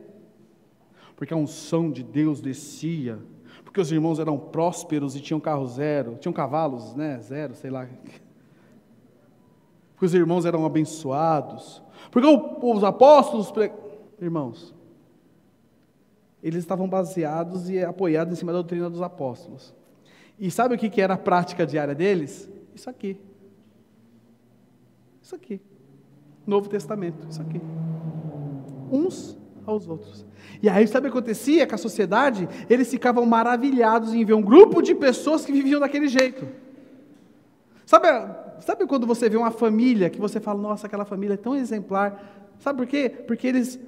Porque 1.17 1.33
a 1.33 1.37
unção 1.37 1.91
de 1.91 2.03
Deus 2.03 2.41
descia. 2.41 3.19
Porque 3.65 3.81
os 3.81 3.91
irmãos 3.91 4.19
eram 4.19 4.39
prósperos 4.39 5.17
e 5.17 5.21
tinham 5.21 5.41
carro 5.41 5.67
zero, 5.67 6.17
tinham 6.21 6.33
cavalos, 6.33 6.95
né? 6.95 7.19
Zero, 7.21 7.55
sei 7.55 7.71
lá 7.71 7.89
porque 10.03 10.07
os 10.07 10.15
irmãos 10.15 10.45
eram 10.45 10.67
abençoados, 10.67 11.81
porque 12.11 12.27
os 12.27 12.83
apóstolos, 12.83 13.53
irmãos, 14.21 14.75
eles 16.43 16.59
estavam 16.59 16.89
baseados 16.89 17.71
e 17.71 17.81
apoiados 17.81 18.33
em 18.33 18.37
cima 18.37 18.51
da 18.51 18.59
doutrina 18.59 18.91
dos 18.91 19.01
apóstolos. 19.01 19.73
E 20.37 20.51
sabe 20.51 20.75
o 20.75 20.79
que 20.79 21.01
era 21.01 21.15
a 21.15 21.17
prática 21.17 21.65
diária 21.65 21.95
deles? 21.95 22.51
Isso 22.75 22.91
aqui. 22.91 23.17
Isso 25.23 25.37
aqui. 25.37 25.61
Novo 26.47 26.69
Testamento, 26.69 27.27
isso 27.29 27.41
aqui. 27.41 27.61
Uns 28.91 29.39
aos 29.65 29.89
outros. 29.89 30.27
E 30.63 30.69
aí, 30.69 30.87
sabe 30.87 31.09
o 31.09 31.11
que 31.11 31.19
acontecia 31.19 31.67
com 31.67 31.75
a 31.75 31.79
sociedade? 31.79 32.49
Eles 32.69 32.91
ficavam 32.91 33.25
maravilhados 33.25 34.15
em 34.15 34.25
ver 34.25 34.35
um 34.35 34.43
grupo 34.43 34.83
de 34.83 34.95
pessoas 34.95 35.45
que 35.45 35.53
viviam 35.53 35.81
daquele 35.81 36.09
jeito. 36.09 36.47
Sabe 37.87 38.09
Sabe 38.61 38.87
quando 38.87 39.09
você 39.09 39.29
vê 39.29 39.37
uma 39.37 39.51
família 39.51 40.09
que 40.09 40.21
você 40.21 40.39
fala, 40.39 40.61
nossa, 40.61 40.87
aquela 40.87 41.05
família 41.05 41.35
é 41.35 41.37
tão 41.37 41.57
exemplar? 41.57 42.53
Sabe 42.61 42.79
por 42.79 42.87
quê? 42.87 43.09
Porque 43.09 43.49
eles 43.49 43.79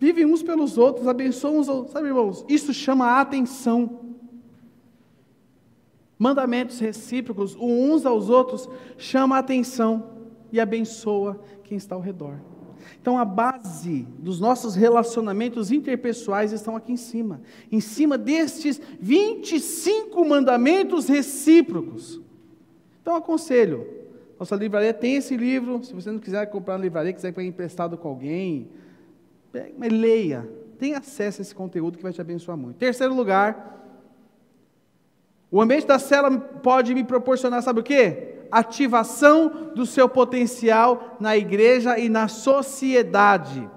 vivem 0.00 0.26
uns 0.26 0.42
pelos 0.42 0.76
outros, 0.76 1.06
abençoam 1.06 1.58
uns 1.58 1.68
outros. 1.68 1.92
Sabe, 1.92 2.08
irmãos? 2.08 2.44
Isso 2.48 2.74
chama 2.74 3.06
a 3.06 3.20
atenção. 3.20 4.00
Mandamentos 6.18 6.80
recíprocos, 6.80 7.56
uns 7.60 8.04
aos 8.04 8.28
outros, 8.28 8.68
chama 8.98 9.36
a 9.36 9.38
atenção 9.38 10.15
e 10.52 10.60
abençoa 10.60 11.40
quem 11.64 11.76
está 11.76 11.94
ao 11.94 12.00
redor. 12.00 12.38
Então, 13.00 13.18
a 13.18 13.24
base 13.24 14.06
dos 14.18 14.40
nossos 14.40 14.74
relacionamentos 14.74 15.70
interpessoais 15.70 16.52
estão 16.52 16.76
aqui 16.76 16.92
em 16.92 16.96
cima. 16.96 17.40
Em 17.70 17.80
cima 17.80 18.16
destes 18.16 18.80
25 19.00 20.24
mandamentos 20.24 21.08
recíprocos. 21.08 22.20
Então, 23.00 23.16
aconselho, 23.16 23.86
nossa 24.38 24.54
livraria 24.56 24.92
tem 24.92 25.16
esse 25.16 25.36
livro. 25.36 25.82
Se 25.82 25.94
você 25.94 26.10
não 26.10 26.18
quiser 26.18 26.46
comprar 26.46 26.76
na 26.76 26.84
livraria, 26.84 27.12
quiser 27.12 27.32
pegar 27.32 27.48
emprestado 27.48 27.96
com 27.96 28.08
alguém, 28.08 28.68
mas 29.76 29.92
leia. 29.92 30.48
Tenha 30.78 30.98
acesso 30.98 31.40
a 31.40 31.42
esse 31.42 31.54
conteúdo 31.54 31.96
que 31.96 32.02
vai 32.02 32.12
te 32.12 32.20
abençoar 32.20 32.56
muito. 32.56 32.76
Terceiro 32.76 33.14
lugar, 33.14 33.74
o 35.50 35.60
ambiente 35.60 35.86
da 35.86 35.98
cela 35.98 36.30
pode 36.38 36.94
me 36.94 37.02
proporcionar, 37.02 37.62
sabe 37.62 37.80
o 37.80 37.82
quê? 37.82 38.35
Ativação 38.50 39.72
do 39.74 39.86
seu 39.86 40.08
potencial 40.08 41.16
na 41.20 41.36
igreja 41.36 41.98
e 41.98 42.08
na 42.08 42.28
sociedade. 42.28 43.68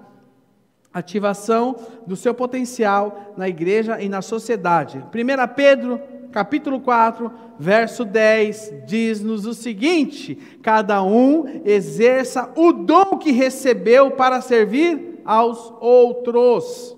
Ativação 0.92 1.76
do 2.06 2.16
seu 2.16 2.34
potencial 2.34 3.34
na 3.36 3.48
igreja 3.48 4.00
e 4.00 4.08
na 4.08 4.22
sociedade. 4.22 4.98
1 4.98 5.54
Pedro 5.54 6.00
capítulo 6.30 6.80
4, 6.80 7.30
verso 7.58 8.04
10, 8.04 8.84
diz-nos 8.86 9.46
o 9.46 9.54
seguinte: 9.54 10.36
cada 10.62 11.02
um 11.02 11.44
exerça 11.64 12.52
o 12.56 12.72
dom 12.72 13.18
que 13.18 13.30
recebeu 13.30 14.12
para 14.12 14.40
servir 14.40 15.20
aos 15.24 15.72
outros, 15.80 16.96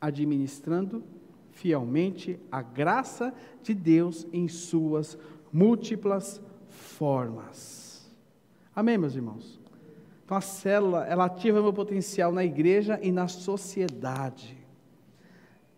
administrando 0.00 1.02
fielmente 1.50 2.40
a 2.50 2.62
graça 2.62 3.32
de 3.62 3.74
Deus 3.74 4.26
em 4.32 4.48
suas 4.48 5.16
múltiplas 5.52 6.40
formas. 6.68 8.10
Amém, 8.74 8.96
meus 8.96 9.14
irmãos? 9.14 9.60
Então 10.24 10.36
a 10.36 10.40
célula, 10.40 11.04
ela 11.06 11.26
ativa 11.26 11.60
meu 11.60 11.72
potencial 11.72 12.32
na 12.32 12.42
igreja 12.42 12.98
e 13.02 13.12
na 13.12 13.28
sociedade. 13.28 14.56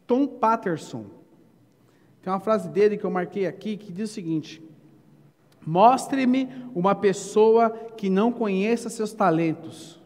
Tom 0.07 0.27
Patterson, 0.27 1.07
tem 2.23 2.33
uma 2.33 2.41
frase 2.41 2.69
dele 2.69 2.97
que 2.97 3.05
eu 3.05 3.11
marquei 3.11 3.47
aqui 3.47 3.77
que 3.77 3.93
diz 3.93 4.11
o 4.11 4.15
seguinte: 4.15 4.63
Mostre-me 5.67 6.49
uma 6.75 6.95
pessoa 6.95 7.71
que 7.71 8.09
não 8.09 8.31
conheça 8.31 8.89
seus 8.89 9.13
talentos, 9.13 10.01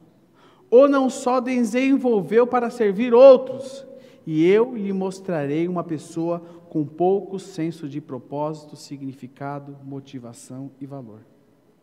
ou 0.70 0.88
não 0.88 1.11
só 1.11 1.40
desenvolveu 1.40 2.46
para 2.46 2.70
servir 2.70 3.12
outros, 3.12 3.87
e 4.26 4.46
eu 4.46 4.74
lhe 4.74 4.92
mostrarei 4.92 5.66
uma 5.68 5.83
pessoa 5.83 6.42
com 6.68 6.85
pouco 6.85 7.38
senso 7.38 7.88
de 7.88 8.00
propósito, 8.00 8.76
significado, 8.76 9.76
motivação 9.85 10.70
e 10.81 10.87
valor. 10.87 11.20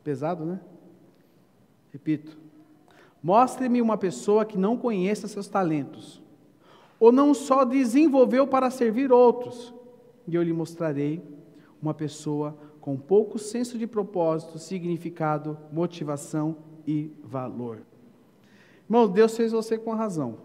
Pesado, 0.04 0.46
né? 0.46 0.60
Repito. 1.92 2.38
Mostre-me 3.22 3.82
uma 3.82 3.98
pessoa 3.98 4.46
que 4.46 4.58
não 4.58 4.78
conheça 4.78 5.28
seus 5.28 5.48
talentos, 5.48 6.22
ou 7.00 7.12
não 7.12 7.34
só 7.34 7.66
desenvolveu 7.66 8.46
para 8.46 8.70
servir 8.70 9.12
outros, 9.12 9.74
e 10.28 10.36
eu 10.36 10.44
lhe 10.44 10.54
mostrarei 10.54 11.24
uma 11.82 11.94
pessoa 11.94 12.58
com 12.80 12.98
pouco 12.98 13.40
senso 13.40 13.80
de 13.80 13.88
propósito, 13.88 14.60
significado, 14.60 15.58
motivação 15.72 16.58
e 16.86 17.12
valor. 17.24 17.82
Irmão, 18.88 19.08
Deus 19.08 19.36
fez 19.36 19.52
você 19.52 19.76
com 19.78 19.92
a 19.92 19.96
razão. 19.96 20.38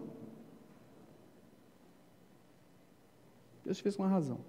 Deus 3.65 3.79
fez 3.79 3.95
com 3.95 4.03
a 4.03 4.07
razão. 4.07 4.39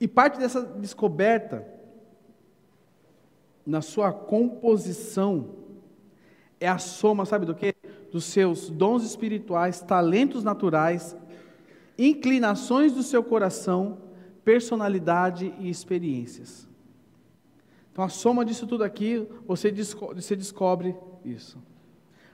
E 0.00 0.08
parte 0.08 0.38
dessa 0.38 0.62
descoberta, 0.62 1.66
na 3.66 3.80
sua 3.80 4.12
composição, 4.12 5.56
é 6.60 6.68
a 6.68 6.78
soma, 6.78 7.24
sabe 7.24 7.46
do 7.46 7.54
que? 7.54 7.74
Dos 8.12 8.24
seus 8.24 8.68
dons 8.68 9.04
espirituais, 9.04 9.80
talentos 9.80 10.44
naturais, 10.44 11.16
inclinações 11.98 12.92
do 12.92 13.02
seu 13.02 13.22
coração, 13.22 13.98
personalidade 14.44 15.54
e 15.58 15.70
experiências. 15.70 16.68
Então, 17.92 18.04
a 18.04 18.08
soma 18.08 18.44
disso 18.44 18.66
tudo 18.66 18.82
aqui, 18.82 19.26
você 19.46 19.70
descobre, 19.70 20.20
você 20.20 20.34
descobre 20.34 20.96
isso. 21.24 21.58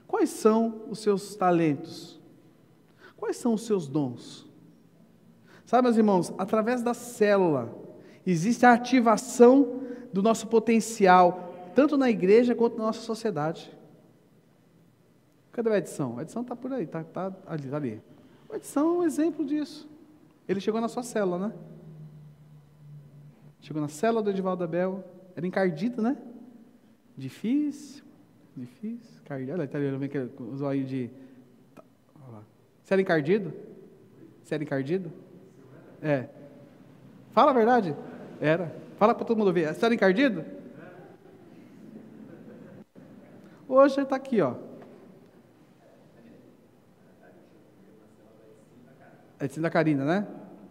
Quais 0.07 0.29
são 0.29 0.83
os 0.89 0.99
seus 0.99 1.35
talentos? 1.35 2.19
Quais 3.15 3.37
são 3.37 3.53
os 3.53 3.65
seus 3.65 3.87
dons? 3.87 4.50
Sabe, 5.71 5.83
meus 5.83 5.95
irmãos, 5.95 6.33
através 6.37 6.83
da 6.83 6.93
célula, 6.93 7.73
existe 8.27 8.65
a 8.65 8.73
ativação 8.73 9.83
do 10.11 10.21
nosso 10.21 10.47
potencial, 10.47 11.71
tanto 11.73 11.95
na 11.95 12.09
igreja 12.09 12.53
quanto 12.53 12.77
na 12.77 12.87
nossa 12.87 12.99
sociedade. 12.99 13.71
Cadê 15.49 15.69
o 15.69 15.73
Edson? 15.73 16.15
O 16.15 16.19
Edson 16.19 16.41
está 16.41 16.57
por 16.57 16.73
aí, 16.73 16.83
está 16.83 17.05
tá 17.05 17.33
ali, 17.47 17.69
tá 17.69 17.77
ali. 17.77 18.01
O 18.49 18.55
Edson 18.57 18.79
é 18.81 18.83
um 18.83 19.03
exemplo 19.05 19.45
disso. 19.45 19.89
Ele 20.45 20.59
chegou 20.59 20.81
na 20.81 20.89
sua 20.89 21.03
célula, 21.03 21.47
né? 21.47 21.53
Chegou 23.61 23.81
na 23.81 23.87
célula 23.87 24.21
do 24.21 24.29
Edivaldo 24.29 24.65
Abel, 24.65 25.01
era 25.37 25.47
encardido, 25.47 26.01
né? 26.01 26.17
Difícil, 27.15 28.03
difícil. 28.57 29.21
Encardido. 29.21 29.53
Olha, 29.53 29.65
tá 29.69 29.77
ali, 29.77 29.89
vem 29.95 30.09
os 30.37 30.61
olhos 30.61 30.89
de. 30.89 31.09
Tá, 31.73 31.81
Você 32.83 32.93
era 32.93 33.01
encardido? 33.01 33.53
Você 34.43 34.55
era 34.55 34.63
encardido? 34.65 35.09
É. 36.01 36.27
Fala 37.31 37.51
a 37.51 37.53
verdade. 37.53 37.95
Era. 38.39 38.75
Fala 38.97 39.13
para 39.13 39.25
todo 39.25 39.37
mundo 39.37 39.53
ver. 39.53 39.73
Você 39.73 39.85
era 39.85 39.93
encardido? 39.93 40.43
Hoje 43.67 43.95
ele 43.95 44.03
está 44.03 44.15
aqui, 44.15 44.41
ó. 44.41 44.55
É 49.39 49.47
de 49.47 49.59
da 49.59 49.69
Carina, 49.69 50.03
né? 50.03 50.27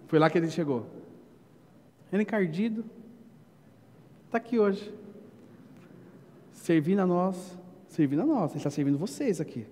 Foi 0.06 0.18
lá 0.18 0.28
que 0.28 0.38
ele 0.38 0.50
chegou. 0.50 0.86
Ele 2.12 2.22
encardido. 2.22 2.84
Está 4.26 4.38
aqui 4.38 4.58
hoje. 4.58 4.92
Servindo 6.52 7.00
a 7.00 7.06
nós. 7.06 7.58
Servindo 7.88 8.22
a 8.22 8.26
nós. 8.26 8.50
Ele 8.50 8.58
está 8.58 8.70
servindo 8.70 8.98
vocês 8.98 9.40
aqui. 9.40 9.66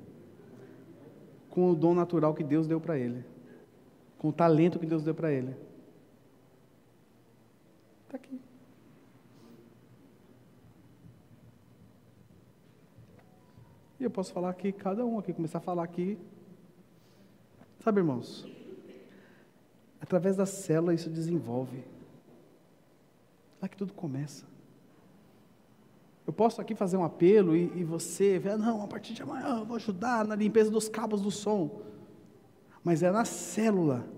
Com 1.51 1.71
o 1.71 1.75
dom 1.75 1.95
natural 1.95 2.35
que 2.35 2.43
Deus 2.43 2.67
deu 2.67 2.81
para 2.81 2.97
ele 2.99 3.25
com 4.19 4.29
o 4.29 4.33
talento 4.33 4.79
que 4.79 4.87
Deus 4.87 5.05
deu 5.05 5.15
para 5.15 5.33
ele. 5.33 5.55
Está 8.05 8.17
aqui. 8.17 8.41
E 14.01 14.05
eu 14.05 14.11
posso 14.11 14.33
falar 14.33 14.51
aqui, 14.51 14.73
cada 14.73 15.05
um 15.05 15.19
aqui, 15.19 15.33
começar 15.33 15.59
a 15.59 15.61
falar 15.61 15.85
aqui. 15.85 16.19
Sabe, 17.81 18.01
irmãos? 18.01 18.47
Através 20.01 20.37
da 20.37 20.47
célula 20.47 20.95
isso 20.95 21.09
desenvolve. 21.09 21.85
Lá 23.61 23.69
que 23.69 23.77
tudo 23.77 23.93
começa. 23.93 24.47
Eu 26.27 26.33
posso 26.33 26.61
aqui 26.61 26.75
fazer 26.75 26.97
um 26.97 27.05
apelo 27.05 27.57
e, 27.57 27.73
e 27.75 27.85
você, 27.85 28.41
não, 28.59 28.83
a 28.83 28.87
partir 28.87 29.15
de 29.15 29.23
amanhã 29.23 29.59
eu 29.59 29.65
vou 29.65 29.77
ajudar 29.77 30.27
na 30.27 30.35
limpeza 30.35 30.71
dos 30.71 30.89
cabos 30.89 31.23
do 31.23 31.31
som 31.31 31.89
mas 32.89 33.03
é 33.03 33.11
na 33.11 33.27
célula 33.27 34.09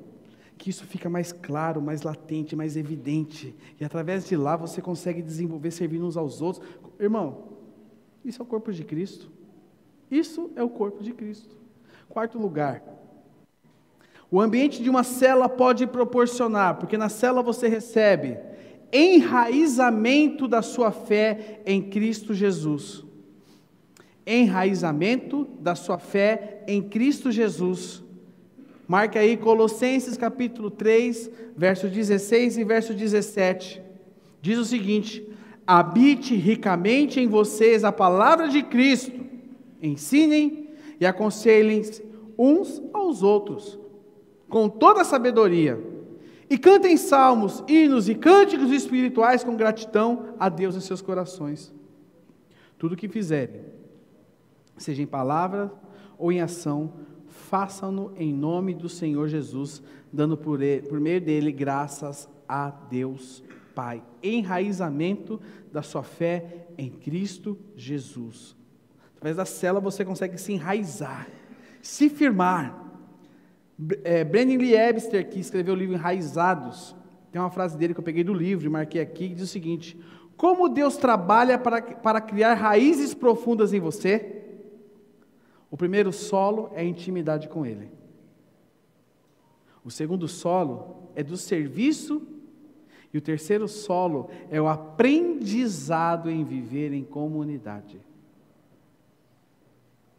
que 0.56 0.70
isso 0.70 0.84
fica 0.84 1.10
mais 1.10 1.32
claro, 1.32 1.82
mais 1.82 2.02
latente, 2.02 2.54
mais 2.54 2.76
evidente. 2.76 3.52
E 3.80 3.84
através 3.84 4.28
de 4.28 4.36
lá 4.36 4.54
você 4.54 4.80
consegue 4.80 5.20
desenvolver 5.20 5.72
servindo 5.72 6.06
uns 6.06 6.16
aos 6.16 6.40
outros. 6.40 6.64
Irmão, 6.96 7.48
isso 8.24 8.40
é 8.40 8.44
o 8.44 8.46
corpo 8.46 8.72
de 8.72 8.84
Cristo. 8.84 9.28
Isso 10.08 10.52
é 10.54 10.62
o 10.62 10.70
corpo 10.70 11.02
de 11.02 11.12
Cristo. 11.12 11.56
Quarto 12.08 12.38
lugar, 12.38 12.80
o 14.30 14.40
ambiente 14.40 14.80
de 14.80 14.88
uma 14.88 15.02
cela 15.02 15.48
pode 15.48 15.84
proporcionar, 15.88 16.76
porque 16.76 16.96
na 16.96 17.08
cela 17.08 17.42
você 17.42 17.66
recebe 17.66 18.38
enraizamento 18.92 20.46
da 20.46 20.62
sua 20.62 20.92
fé 20.92 21.60
em 21.66 21.82
Cristo 21.82 22.32
Jesus. 22.32 23.02
Enraizamento 24.24 25.44
da 25.58 25.74
sua 25.74 25.98
fé 25.98 26.62
em 26.68 26.80
Cristo 26.80 27.32
Jesus. 27.32 28.08
Marque 28.90 29.16
aí 29.16 29.36
Colossenses 29.36 30.16
capítulo 30.16 30.68
3, 30.68 31.30
verso 31.56 31.86
16 31.86 32.58
e 32.58 32.64
verso 32.64 32.92
17. 32.92 33.80
Diz 34.42 34.58
o 34.58 34.64
seguinte: 34.64 35.24
Habite 35.64 36.34
ricamente 36.34 37.20
em 37.20 37.28
vocês 37.28 37.84
a 37.84 37.92
palavra 37.92 38.48
de 38.48 38.64
Cristo, 38.64 39.12
ensinem 39.80 40.70
e 40.98 41.06
aconselhem 41.06 41.82
uns 42.36 42.82
aos 42.92 43.22
outros, 43.22 43.78
com 44.48 44.68
toda 44.68 45.02
a 45.02 45.04
sabedoria, 45.04 45.78
e 46.50 46.58
cantem 46.58 46.96
salmos, 46.96 47.62
hinos 47.68 48.08
e 48.08 48.16
cânticos 48.16 48.72
espirituais 48.72 49.44
com 49.44 49.54
gratidão 49.54 50.34
a 50.36 50.48
Deus 50.48 50.74
em 50.74 50.80
seus 50.80 51.00
corações. 51.00 51.72
Tudo 52.76 52.94
o 52.94 52.96
que 52.96 53.08
fizerem, 53.08 53.60
seja 54.76 55.00
em 55.00 55.06
palavra 55.06 55.72
ou 56.18 56.32
em 56.32 56.40
ação, 56.40 56.92
façam-no 57.50 58.12
em 58.16 58.32
nome 58.32 58.72
do 58.72 58.88
Senhor 58.88 59.26
Jesus, 59.26 59.82
dando 60.12 60.36
por, 60.36 60.62
ele, 60.62 60.86
por 60.86 61.00
meio 61.00 61.20
dele 61.20 61.50
graças 61.50 62.28
a 62.48 62.70
Deus 62.70 63.42
Pai. 63.74 64.02
Enraizamento 64.22 65.40
da 65.72 65.82
sua 65.82 66.04
fé 66.04 66.68
em 66.78 66.88
Cristo 66.88 67.58
Jesus. 67.76 68.56
Através 69.16 69.36
da 69.36 69.44
cela 69.44 69.80
você 69.80 70.04
consegue 70.04 70.38
se 70.38 70.52
enraizar, 70.52 71.26
se 71.82 72.08
firmar. 72.08 72.88
É, 74.04 74.22
Brennan 74.22 74.58
Lee 74.58 74.74
Webster, 74.74 75.28
que 75.28 75.40
escreveu 75.40 75.74
o 75.74 75.76
livro 75.76 75.96
Enraizados, 75.96 76.94
tem 77.32 77.40
uma 77.40 77.50
frase 77.50 77.76
dele 77.76 77.94
que 77.94 78.00
eu 78.00 78.04
peguei 78.04 78.22
do 78.22 78.34
livro 78.34 78.66
e 78.66 78.68
marquei 78.68 79.00
aqui, 79.00 79.28
que 79.28 79.34
diz 79.34 79.44
o 79.44 79.52
seguinte: 79.52 79.98
Como 80.36 80.68
Deus 80.68 80.96
trabalha 80.96 81.58
para, 81.58 81.82
para 81.82 82.20
criar 82.20 82.54
raízes 82.54 83.12
profundas 83.12 83.72
em 83.72 83.80
você? 83.80 84.40
O 85.70 85.76
primeiro 85.76 86.12
solo 86.12 86.70
é 86.74 86.80
a 86.80 86.84
intimidade 86.84 87.48
com 87.48 87.64
Ele. 87.64 87.90
O 89.84 89.90
segundo 89.90 90.26
solo 90.26 91.10
é 91.14 91.22
do 91.22 91.36
serviço. 91.36 92.26
E 93.12 93.18
o 93.18 93.20
terceiro 93.20 93.66
solo 93.66 94.30
é 94.50 94.60
o 94.60 94.68
aprendizado 94.68 96.30
em 96.30 96.44
viver 96.44 96.92
em 96.92 97.02
comunidade. 97.02 98.00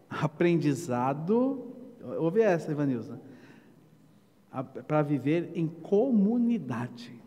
Aprendizado, 0.10 1.74
ouve 2.20 2.42
essa, 2.42 2.72
Ivanilza, 2.72 3.20
para 4.86 5.02
viver 5.02 5.52
em 5.56 5.68
comunidade. 5.68 7.18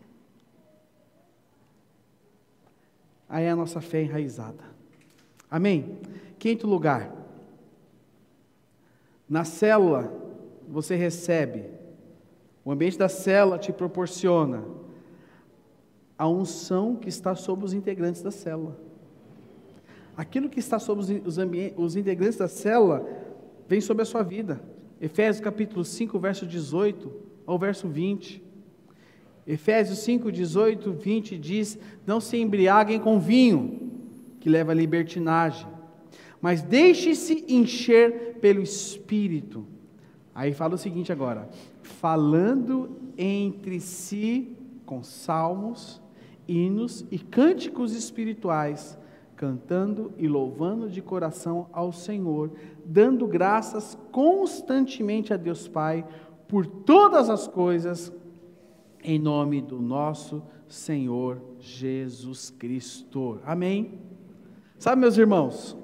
Aí 3.27 3.45
é 3.45 3.49
a 3.49 3.55
nossa 3.55 3.81
fé 3.81 4.03
enraizada. 4.03 4.63
Amém? 5.49 5.99
Quinto 6.37 6.67
lugar, 6.67 7.11
na 9.27 9.43
célula, 9.43 10.11
você 10.67 10.95
recebe, 10.95 11.65
o 12.63 12.71
ambiente 12.71 12.97
da 12.97 13.09
célula 13.09 13.57
te 13.57 13.71
proporciona 13.71 14.63
a 16.17 16.27
unção 16.27 16.95
que 16.95 17.09
está 17.09 17.35
sobre 17.35 17.65
os 17.65 17.73
integrantes 17.73 18.21
da 18.21 18.31
célula. 18.31 18.79
Aquilo 20.15 20.49
que 20.49 20.59
está 20.59 20.79
sobre 20.79 21.03
os, 21.25 21.37
os 21.75 21.95
integrantes 21.95 22.37
da 22.37 22.47
célula 22.47 23.05
vem 23.67 23.81
sobre 23.81 24.03
a 24.03 24.05
sua 24.05 24.23
vida. 24.23 24.61
Efésios 25.01 25.43
capítulo 25.43 25.83
5, 25.83 26.17
verso 26.17 26.45
18 26.45 27.11
ao 27.45 27.59
verso 27.59 27.87
20. 27.87 28.43
Efésios 29.45 29.99
5, 29.99 30.31
18, 30.31 30.93
20 30.93 31.37
diz: 31.37 31.77
Não 32.07 32.19
se 32.19 32.37
embriaguem 32.37 32.99
com 32.99 33.19
vinho, 33.19 33.91
que 34.39 34.49
leva 34.49 34.71
à 34.71 34.75
libertinagem, 34.75 35.67
mas 36.41 36.61
deixe-se 36.61 37.45
encher 37.47 38.37
pelo 38.39 38.61
Espírito. 38.61 39.65
Aí 40.33 40.53
fala 40.53 40.75
o 40.75 40.77
seguinte 40.77 41.11
agora: 41.11 41.49
falando 41.81 42.89
entre 43.17 43.79
si 43.79 44.55
com 44.85 45.01
salmos, 45.03 46.01
hinos 46.47 47.05
e 47.09 47.17
cânticos 47.17 47.93
espirituais, 47.93 48.97
cantando 49.35 50.13
e 50.17 50.27
louvando 50.27 50.89
de 50.89 51.01
coração 51.01 51.67
ao 51.71 51.91
Senhor, 51.91 52.51
dando 52.85 53.25
graças 53.27 53.97
constantemente 54.11 55.33
a 55.33 55.37
Deus 55.37 55.67
Pai 55.67 56.05
por 56.47 56.65
todas 56.65 57.29
as 57.29 57.47
coisas 57.47 58.13
em 59.03 59.19
nome 59.19 59.61
do 59.61 59.79
nosso 59.79 60.41
Senhor 60.67 61.41
Jesus 61.59 62.49
Cristo. 62.49 63.39
Amém? 63.45 63.99
Sabe, 64.77 65.01
meus 65.01 65.17
irmãos, 65.17 65.77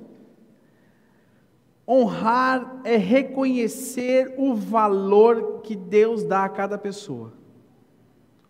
honrar 1.88 2.82
é 2.84 2.96
reconhecer 2.96 4.36
o 4.38 4.56
valor 4.56 5.62
que 5.62 5.76
Deus 5.76 6.24
dá 6.24 6.46
a 6.46 6.50
cada 6.50 6.78
pessoa. 6.78 7.34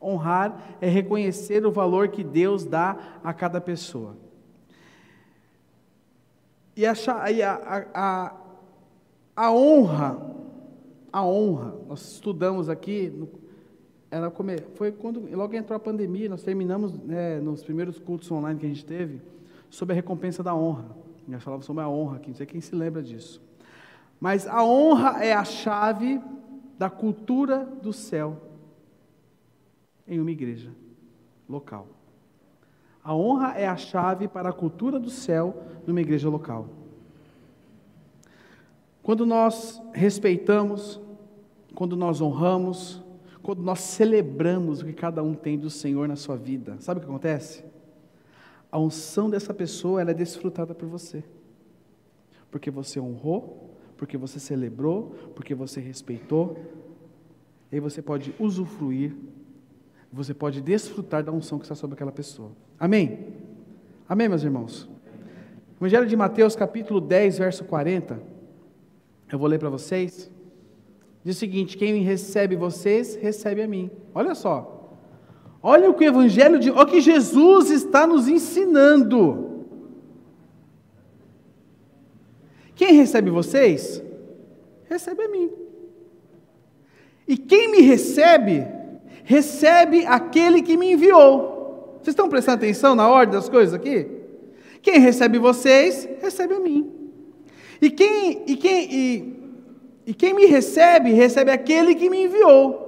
Honrar 0.01 0.77
é 0.81 0.87
reconhecer 0.87 1.65
o 1.65 1.71
valor 1.71 2.09
que 2.09 2.23
Deus 2.23 2.65
dá 2.65 3.19
a 3.23 3.33
cada 3.33 3.61
pessoa. 3.61 4.15
E 6.75 6.85
a, 6.85 6.93
a, 6.93 7.85
a, 7.93 8.35
a 9.35 9.51
honra, 9.51 10.35
a 11.11 11.23
honra, 11.23 11.75
nós 11.87 12.13
estudamos 12.13 12.69
aqui, 12.69 13.27
era 14.09 14.31
foi 14.75 14.91
quando 14.91 15.29
logo 15.35 15.55
entrou 15.55 15.77
a 15.77 15.79
pandemia, 15.79 16.29
nós 16.29 16.41
terminamos 16.41 16.93
né, 16.93 17.39
nos 17.39 17.63
primeiros 17.63 17.99
cultos 17.99 18.31
online 18.31 18.59
que 18.59 18.65
a 18.65 18.69
gente 18.69 18.85
teve, 18.85 19.21
sobre 19.69 19.93
a 19.93 19.95
recompensa 19.95 20.41
da 20.41 20.55
honra. 20.55 20.85
Nós 21.27 21.43
falávamos 21.43 21.65
sobre 21.65 21.83
a 21.83 21.89
honra 21.89 22.17
aqui, 22.17 22.29
não 22.29 22.35
sei 22.35 22.45
quem 22.45 22.61
se 22.61 22.75
lembra 22.75 23.01
disso. 23.01 23.41
Mas 24.19 24.47
a 24.47 24.63
honra 24.63 25.23
é 25.23 25.33
a 25.33 25.43
chave 25.43 26.21
da 26.77 26.89
cultura 26.89 27.65
do 27.65 27.93
céu 27.93 28.41
em 30.07 30.19
uma 30.19 30.31
igreja 30.31 30.71
local. 31.47 31.87
A 33.03 33.15
honra 33.15 33.53
é 33.57 33.67
a 33.67 33.77
chave 33.77 34.27
para 34.27 34.49
a 34.49 34.53
cultura 34.53 34.99
do 34.99 35.09
céu 35.09 35.63
numa 35.87 36.01
igreja 36.01 36.29
local. 36.29 36.67
Quando 39.01 39.25
nós 39.25 39.81
respeitamos, 39.93 41.01
quando 41.73 41.95
nós 41.95 42.21
honramos, 42.21 43.01
quando 43.41 43.63
nós 43.63 43.79
celebramos 43.79 44.81
o 44.81 44.85
que 44.85 44.93
cada 44.93 45.23
um 45.23 45.33
tem 45.33 45.57
do 45.57 45.69
Senhor 45.69 46.07
na 46.07 46.15
sua 46.15 46.37
vida, 46.37 46.77
sabe 46.79 46.99
o 46.99 47.03
que 47.03 47.09
acontece? 47.09 47.70
A 48.71 48.79
unção 48.79 49.29
dessa 49.29 49.53
pessoa 49.53 49.99
ela 50.01 50.11
é 50.11 50.13
desfrutada 50.13 50.73
por 50.73 50.87
você, 50.87 51.23
porque 52.49 52.71
você 52.71 52.99
honrou, 52.99 53.75
porque 53.97 54.17
você 54.17 54.39
celebrou, 54.39 55.15
porque 55.35 55.53
você 55.53 55.79
respeitou, 55.79 56.57
e 57.71 57.75
aí 57.75 57.79
você 57.79 58.01
pode 58.01 58.33
usufruir 58.39 59.13
você 60.11 60.33
pode 60.33 60.61
desfrutar 60.61 61.23
da 61.23 61.31
unção 61.31 61.57
que 61.57 61.63
está 61.63 61.75
sobre 61.75 61.93
aquela 61.93 62.11
pessoa. 62.11 62.51
Amém? 62.77 63.27
Amém, 64.09 64.27
meus 64.27 64.43
irmãos? 64.43 64.89
Evangelho 65.77 66.05
de 66.05 66.17
Mateus, 66.17 66.55
capítulo 66.55 66.99
10, 66.99 67.37
verso 67.37 67.63
40. 67.63 68.21
Eu 69.31 69.39
vou 69.39 69.47
ler 69.47 69.57
para 69.57 69.69
vocês. 69.69 70.29
Diz 71.23 71.37
o 71.37 71.39
seguinte: 71.39 71.77
Quem 71.77 72.01
recebe 72.03 72.57
vocês, 72.57 73.15
recebe 73.15 73.61
a 73.61 73.67
mim. 73.67 73.89
Olha 74.13 74.35
só. 74.35 74.70
Olha 75.63 75.89
o 75.89 75.93
que 75.93 76.03
o 76.03 76.07
Evangelho 76.07 76.57
de. 76.57 76.71
Olha 76.71 76.83
o 76.83 76.87
que 76.87 77.01
Jesus 77.01 77.69
está 77.69 78.07
nos 78.07 78.27
ensinando. 78.27 79.65
Quem 82.75 82.93
recebe 82.93 83.29
vocês, 83.29 84.01
recebe 84.89 85.23
a 85.23 85.27
mim. 85.27 85.51
E 87.27 87.37
quem 87.37 87.69
me 87.69 87.81
recebe, 87.81 88.65
recebe 89.23 90.05
aquele 90.05 90.63
que 90.63 90.75
me 90.75 90.93
enviou. 90.93 91.99
Vocês 92.01 92.13
estão 92.13 92.27
prestando 92.27 92.57
atenção 92.57 92.95
na 92.95 93.07
ordem 93.07 93.35
das 93.35 93.47
coisas 93.47 93.75
aqui? 93.75 94.07
Quem 94.81 94.99
recebe 94.99 95.37
vocês, 95.37 96.09
recebe 96.19 96.55
a 96.55 96.59
mim. 96.59 96.91
E 97.79 97.91
quem, 97.91 98.43
e 98.47 98.57
quem, 98.57 98.93
e, 98.93 99.35
e 100.07 100.13
quem 100.15 100.33
me 100.33 100.45
recebe, 100.45 101.11
recebe 101.11 101.51
aquele 101.51 101.93
que 101.93 102.09
me 102.09 102.23
enviou. 102.23 102.80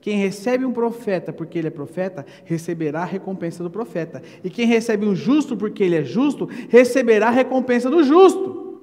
Quem 0.00 0.16
recebe 0.18 0.64
um 0.64 0.72
profeta 0.72 1.32
porque 1.32 1.58
ele 1.58 1.68
é 1.68 1.70
profeta, 1.70 2.24
receberá 2.44 3.02
a 3.02 3.04
recompensa 3.04 3.62
do 3.62 3.70
profeta. 3.70 4.22
E 4.42 4.48
quem 4.48 4.66
recebe 4.66 5.06
um 5.06 5.14
justo 5.14 5.56
porque 5.56 5.82
ele 5.82 5.96
é 5.96 6.04
justo, 6.04 6.48
receberá 6.68 7.28
a 7.28 7.32
recompensa 7.32 7.90
do 7.90 8.02
justo. 8.02 8.80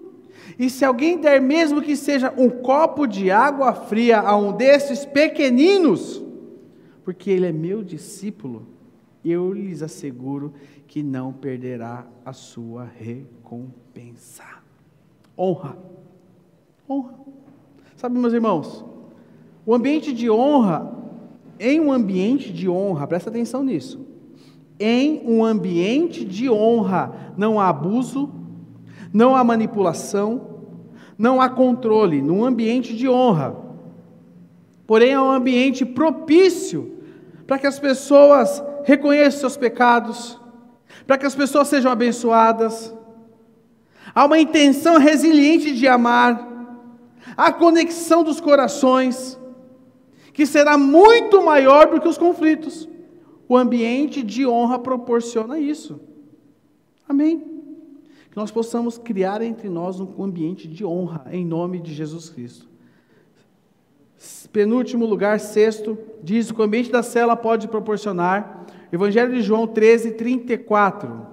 E 0.60 0.70
se 0.70 0.86
alguém 0.86 1.20
der 1.20 1.42
mesmo 1.42 1.82
que 1.82 1.96
seja 1.96 2.34
um 2.38 2.50
copo 2.50 3.06
de 3.06 3.30
água 3.30 3.74
fria 3.74 4.20
a 4.20 4.36
um 4.36 4.52
desses 4.52 5.06
pequeninos, 5.06 6.24
porque 7.04 7.30
ele 7.30 7.46
é 7.46 7.52
meu 7.52 7.84
discípulo, 7.84 8.68
eu 9.24 9.52
lhes 9.54 9.82
asseguro 9.82 10.54
que 10.88 11.04
não 11.04 11.34
perderá 11.34 12.06
a 12.24 12.34
sua 12.34 12.86
recompensa. 12.86 14.44
Honra. 15.38 15.78
Honra. 16.90 17.14
Sabe, 17.96 18.18
meus 18.18 18.34
irmãos, 18.34 18.86
o 19.66 19.76
ambiente 19.76 20.14
de 20.14 20.30
honra, 20.30 21.07
em 21.60 21.80
um 21.80 21.92
ambiente 21.92 22.52
de 22.52 22.70
honra, 22.70 23.08
presta 23.08 23.30
atenção 23.30 23.64
nisso. 23.64 24.06
Em 24.80 25.22
um 25.26 25.44
ambiente 25.44 26.24
de 26.24 26.50
honra, 26.50 27.34
não 27.36 27.60
há 27.60 27.70
abuso, 27.70 28.32
não 29.12 29.36
há 29.36 29.44
manipulação, 29.44 30.58
não 31.18 31.42
há 31.42 31.50
controle. 31.50 32.22
Num 32.22 32.46
ambiente 32.46 32.96
de 32.96 33.10
honra, 33.10 33.56
porém 34.86 35.12
é 35.12 35.20
um 35.20 35.32
ambiente 35.32 35.86
propício 35.86 36.94
para 37.48 37.58
que 37.58 37.66
as 37.66 37.80
pessoas 37.80 38.62
reconheçam 38.84 39.40
seus 39.40 39.58
pecados, 39.58 40.40
para 41.06 41.18
que 41.18 41.26
as 41.26 41.36
pessoas 41.36 41.68
sejam 41.68 41.92
abençoadas. 41.92 42.94
Há 44.14 44.26
uma 44.26 44.40
intenção 44.40 44.98
resiliente 44.98 45.74
de 45.74 45.88
amar, 45.88 46.46
a 47.36 47.52
conexão 47.52 48.24
dos 48.24 48.40
corações, 48.42 49.37
que 50.38 50.46
será 50.46 50.78
muito 50.78 51.44
maior 51.44 51.88
do 51.88 52.00
que 52.00 52.08
os 52.08 52.16
conflitos. 52.16 52.88
O 53.50 53.58
ambiente 53.58 54.22
de 54.22 54.46
honra 54.46 54.78
proporciona 54.78 55.60
isso. 55.60 56.00
Amém? 57.10 57.40
Que 58.30 58.38
nós 58.38 58.52
possamos 58.52 59.00
criar 59.00 59.42
entre 59.42 59.68
nós 59.68 60.00
um 60.00 60.24
ambiente 60.24 60.68
de 60.68 60.86
honra, 60.86 61.26
em 61.32 61.44
nome 61.44 61.80
de 61.80 61.92
Jesus 61.92 62.30
Cristo. 62.30 62.68
Penúltimo 64.54 65.08
lugar, 65.08 65.40
sexto, 65.40 65.98
diz 66.22 66.52
que 66.52 66.62
o 66.62 66.64
ambiente 66.64 66.92
da 66.92 67.02
cela 67.02 67.36
pode 67.36 67.68
proporcionar. 67.68 68.68
Evangelho 68.92 69.34
de 69.34 69.42
João 69.42 69.66
13, 69.66 70.12
34. 70.12 71.26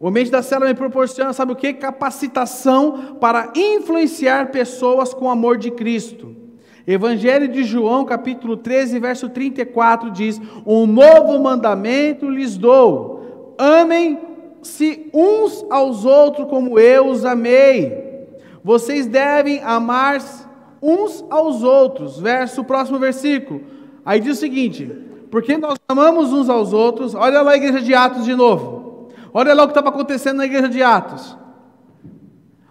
O 0.00 0.08
ambiente 0.08 0.30
da 0.30 0.42
cela 0.42 0.64
me 0.64 0.74
proporciona, 0.74 1.34
sabe 1.34 1.52
o 1.52 1.56
que? 1.56 1.74
Capacitação 1.74 3.16
para 3.16 3.52
influenciar 3.54 4.50
pessoas 4.50 5.12
com 5.12 5.26
o 5.26 5.30
amor 5.30 5.58
de 5.58 5.70
Cristo. 5.70 6.43
Evangelho 6.86 7.48
de 7.48 7.64
João, 7.64 8.04
capítulo 8.04 8.56
13, 8.56 8.98
verso 8.98 9.28
34 9.28 10.10
diz: 10.10 10.40
Um 10.66 10.86
novo 10.86 11.38
mandamento 11.38 12.28
lhes 12.28 12.58
dou: 12.58 13.54
amem-se 13.56 15.08
uns 15.12 15.64
aos 15.70 16.04
outros 16.04 16.46
como 16.48 16.78
eu 16.78 17.06
os 17.06 17.24
amei. 17.24 18.28
Vocês 18.62 19.06
devem 19.06 19.62
amar-se 19.62 20.44
uns 20.82 21.24
aos 21.30 21.62
outros. 21.62 22.18
Verso, 22.18 22.64
próximo 22.64 22.98
versículo. 22.98 23.62
Aí 24.04 24.20
diz 24.20 24.36
o 24.36 24.40
seguinte: 24.40 24.90
porque 25.30 25.56
nós 25.56 25.78
amamos 25.88 26.32
uns 26.32 26.50
aos 26.50 26.74
outros. 26.74 27.14
Olha 27.14 27.40
lá 27.40 27.52
a 27.52 27.56
igreja 27.56 27.80
de 27.80 27.94
Atos 27.94 28.24
de 28.24 28.34
novo. 28.34 29.08
Olha 29.32 29.54
lá 29.54 29.64
o 29.64 29.66
que 29.66 29.72
estava 29.72 29.88
acontecendo 29.88 30.36
na 30.36 30.44
igreja 30.44 30.68
de 30.68 30.82
Atos. 30.82 31.36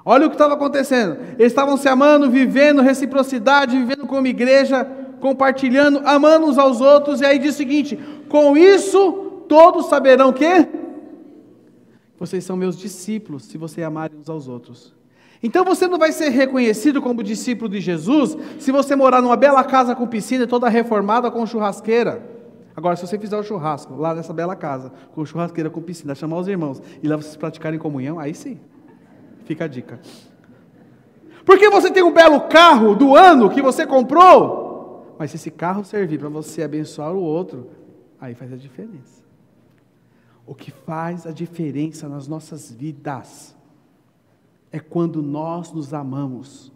Olha 0.05 0.25
o 0.27 0.29
que 0.29 0.35
estava 0.35 0.53
acontecendo. 0.53 1.17
Eles 1.39 1.51
estavam 1.51 1.77
se 1.77 1.87
amando, 1.87 2.29
vivendo 2.29 2.81
reciprocidade, 2.81 3.77
vivendo 3.77 4.05
como 4.05 4.27
igreja, 4.27 4.85
compartilhando, 5.21 6.01
amando 6.03 6.47
uns 6.47 6.57
aos 6.57 6.81
outros. 6.81 7.21
E 7.21 7.25
aí 7.25 7.39
diz 7.39 7.55
o 7.55 7.57
seguinte: 7.57 7.97
com 8.27 8.57
isso 8.57 9.43
todos 9.47 9.87
saberão 9.87 10.33
que 10.33 10.67
vocês 12.19 12.43
são 12.43 12.55
meus 12.55 12.77
discípulos, 12.77 13.43
se 13.43 13.57
vocês 13.57 13.85
amarem 13.85 14.17
uns 14.17 14.29
aos 14.29 14.47
outros. 14.47 14.93
Então 15.41 15.65
você 15.65 15.87
não 15.87 15.97
vai 15.97 16.11
ser 16.13 16.29
reconhecido 16.29 17.01
como 17.01 17.21
discípulo 17.21 17.69
de 17.69 17.81
Jesus 17.81 18.37
se 18.57 18.71
você 18.71 18.95
morar 18.95 19.21
numa 19.21 19.35
bela 19.35 19.61
casa 19.63 19.93
com 19.93 20.07
piscina 20.07 20.47
toda 20.47 20.69
reformada 20.69 21.29
com 21.29 21.45
churrasqueira. 21.45 22.31
Agora, 22.75 22.95
se 22.95 23.05
você 23.05 23.19
fizer 23.19 23.37
o 23.37 23.43
churrasco 23.43 23.95
lá 23.95 24.15
nessa 24.15 24.33
bela 24.33 24.55
casa, 24.55 24.91
com 25.13 25.23
churrasqueira, 25.25 25.69
com 25.69 25.81
piscina, 25.81 26.15
chamar 26.15 26.39
os 26.39 26.47
irmãos 26.47 26.81
e 27.03 27.07
lá 27.07 27.17
vocês 27.17 27.35
praticarem 27.35 27.77
comunhão, 27.77 28.19
aí 28.19 28.33
sim. 28.33 28.59
Fica 29.45 29.65
a 29.65 29.67
dica. 29.67 29.99
Porque 31.45 31.69
você 31.69 31.91
tem 31.91 32.03
um 32.03 32.13
belo 32.13 32.41
carro 32.41 32.95
do 32.95 33.15
ano 33.15 33.49
que 33.49 33.61
você 33.61 33.85
comprou, 33.85 35.15
mas 35.19 35.31
se 35.31 35.37
esse 35.37 35.51
carro 35.51 35.83
servir 35.83 36.19
para 36.19 36.29
você 36.29 36.63
abençoar 36.63 37.13
o 37.13 37.21
outro, 37.21 37.69
aí 38.19 38.33
faz 38.33 38.53
a 38.53 38.55
diferença. 38.55 39.21
O 40.45 40.55
que 40.55 40.71
faz 40.71 41.25
a 41.25 41.31
diferença 41.31 42.07
nas 42.07 42.27
nossas 42.27 42.71
vidas 42.71 43.55
é 44.71 44.79
quando 44.79 45.21
nós 45.21 45.71
nos 45.71 45.93
amamos. 45.93 46.71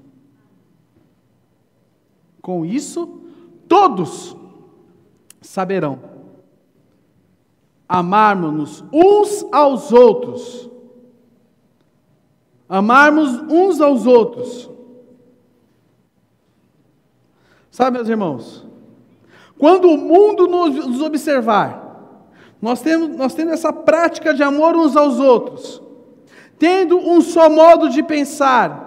Com 2.42 2.66
isso, 2.66 3.22
todos 3.68 4.36
saberão 5.42 6.18
amarmos-nos 7.88 8.84
uns 8.92 9.46
aos 9.52 9.92
outros. 9.92 10.70
Amarmos 12.70 13.30
uns 13.50 13.80
aos 13.80 14.06
outros. 14.06 14.70
Sabe, 17.72 17.98
meus 17.98 18.10
irmãos, 18.10 18.66
Quando 19.58 19.90
o 19.90 19.98
mundo 19.98 20.48
nos 20.48 21.02
observar, 21.02 21.88
nós 22.62 22.82
temos, 22.82 23.16
nós 23.16 23.34
temos 23.34 23.54
essa 23.54 23.74
prática 23.74 24.34
de 24.34 24.44
amor 24.44 24.76
uns 24.76 24.96
aos 24.96 25.20
outros, 25.20 25.82
tendo 26.60 26.98
um 26.98 27.22
só 27.22 27.50
modo 27.50 27.90
de 27.90 28.04
pensar, 28.04 28.86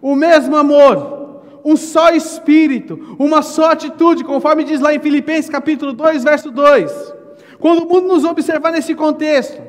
o 0.00 0.14
mesmo 0.14 0.56
amor, 0.56 1.42
um 1.64 1.76
só 1.76 2.10
espírito, 2.10 3.16
uma 3.18 3.42
só 3.42 3.72
atitude, 3.72 4.24
conforme 4.24 4.64
diz 4.64 4.80
lá 4.80 4.94
em 4.94 4.98
Filipenses 4.98 5.50
capítulo 5.50 5.92
2, 5.92 6.24
verso 6.24 6.50
2. 6.50 7.14
Quando 7.58 7.84
o 7.84 7.88
mundo 7.88 8.08
nos 8.08 8.24
observar 8.24 8.72
nesse 8.72 8.94
contexto, 8.94 9.60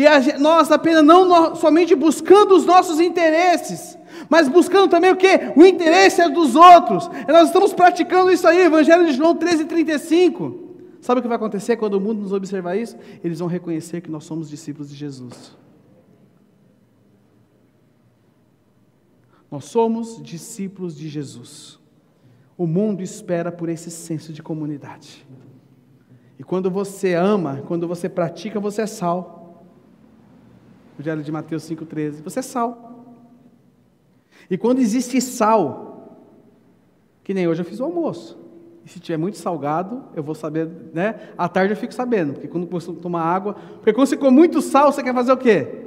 e 0.00 0.06
a, 0.06 0.38
nós 0.38 0.72
apenas 0.72 1.04
não 1.04 1.26
nós, 1.26 1.58
somente 1.58 1.94
buscando 1.94 2.56
os 2.56 2.64
nossos 2.64 2.98
interesses, 2.98 3.98
mas 4.30 4.48
buscando 4.48 4.88
também 4.88 5.12
o 5.12 5.16
que? 5.16 5.52
O 5.54 5.62
interesse 5.62 6.22
é 6.22 6.28
dos 6.30 6.56
outros. 6.56 7.10
E 7.28 7.30
nós 7.30 7.48
estamos 7.48 7.74
praticando 7.74 8.32
isso 8.32 8.48
aí, 8.48 8.62
Evangelho 8.62 9.04
de 9.04 9.12
João 9.12 9.36
13, 9.36 9.66
35. 9.66 10.70
Sabe 11.02 11.18
o 11.18 11.22
que 11.22 11.28
vai 11.28 11.36
acontecer 11.36 11.76
quando 11.76 11.94
o 11.94 12.00
mundo 12.00 12.22
nos 12.22 12.32
observar 12.32 12.76
isso? 12.76 12.96
Eles 13.22 13.40
vão 13.40 13.48
reconhecer 13.48 14.00
que 14.00 14.10
nós 14.10 14.24
somos 14.24 14.48
discípulos 14.48 14.88
de 14.88 14.96
Jesus. 14.96 15.54
Nós 19.50 19.66
somos 19.66 20.22
discípulos 20.22 20.96
de 20.96 21.10
Jesus. 21.10 21.78
O 22.56 22.66
mundo 22.66 23.02
espera 23.02 23.52
por 23.52 23.68
esse 23.68 23.90
senso 23.90 24.32
de 24.32 24.42
comunidade. 24.42 25.26
E 26.38 26.42
quando 26.42 26.70
você 26.70 27.12
ama, 27.12 27.62
quando 27.66 27.86
você 27.86 28.08
pratica, 28.08 28.58
você 28.58 28.80
é 28.80 28.86
sal. 28.86 29.39
Evangelho 31.00 31.22
de 31.22 31.32
Mateus 31.32 31.62
5,13. 31.68 32.22
Você 32.22 32.40
é 32.40 32.42
sal. 32.42 33.16
E 34.50 34.58
quando 34.58 34.80
existe 34.80 35.18
sal, 35.20 36.28
que 37.24 37.32
nem 37.32 37.48
hoje 37.48 37.62
eu 37.62 37.64
fiz 37.64 37.80
o 37.80 37.84
almoço. 37.84 38.38
E 38.84 38.88
se 38.88 39.00
tiver 39.00 39.16
muito 39.16 39.38
salgado, 39.38 40.04
eu 40.14 40.22
vou 40.22 40.34
saber, 40.34 40.68
né? 40.92 41.32
À 41.38 41.48
tarde 41.48 41.72
eu 41.72 41.76
fico 41.76 41.94
sabendo, 41.94 42.34
porque 42.34 42.48
quando 42.48 42.66
você 42.66 42.92
tomar 42.92 43.22
água. 43.22 43.54
Porque 43.54 43.92
quando 43.94 44.18
come 44.18 44.36
muito 44.36 44.60
sal, 44.60 44.92
você 44.92 45.02
quer 45.02 45.14
fazer 45.14 45.32
o 45.32 45.36
quê? 45.38 45.86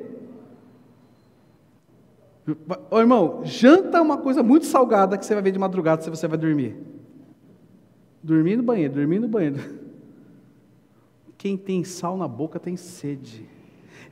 Ô, 2.90 3.00
irmão, 3.00 3.42
janta 3.44 4.02
uma 4.02 4.18
coisa 4.18 4.42
muito 4.42 4.66
salgada 4.66 5.18
que 5.18 5.26
você 5.26 5.34
vai 5.34 5.44
ver 5.44 5.52
de 5.52 5.60
madrugada 5.60 6.02
se 6.02 6.10
você 6.10 6.28
vai 6.28 6.38
dormir. 6.38 6.76
Dormir 8.22 8.58
no 8.58 8.64
banheiro, 8.64 8.94
dormir 8.94 9.20
no 9.20 9.28
banheiro. 9.28 9.60
Quem 11.38 11.56
tem 11.56 11.84
sal 11.84 12.18
na 12.18 12.28
boca 12.28 12.60
tem 12.60 12.76
sede. 12.76 13.53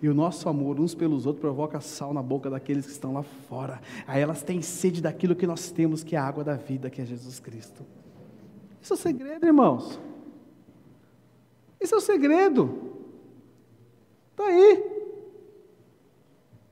E 0.02 0.10
o 0.10 0.14
nosso 0.14 0.49
amor 0.49 0.80
uns 0.80 0.95
pelos 0.95 1.26
outros 1.26 1.41
provoca 1.41 1.80
sal 1.80 2.14
na 2.14 2.24
boca 2.24 2.49
daqueles 2.49 2.86
que 2.86 2.91
estão 2.91 3.14
lá 3.14 3.22
fora. 3.22 3.80
Aí 4.08 4.20
elas 4.20 4.41
têm 4.41 4.62
sede 4.62 5.02
daquilo 5.02 5.36
que 5.36 5.45
nós 5.45 5.70
temos, 5.70 6.04
que 6.04 6.16
é 6.16 6.20
a 6.20 6.26
água 6.26 6.43
da 6.43 6.56
vida, 6.56 6.89
que 6.89 7.02
é 7.02 7.06
Jesus 7.06 7.39
Cristo. 7.39 7.86
Isso 8.82 8.93
é 8.93 8.95
o 8.95 8.97
segredo, 8.97 9.45
irmãos. 9.45 9.99
Isso 11.80 11.93
é 11.93 11.97
o 11.97 12.02
segredo. 12.02 12.97
Está 14.32 14.45
aí. 14.45 14.84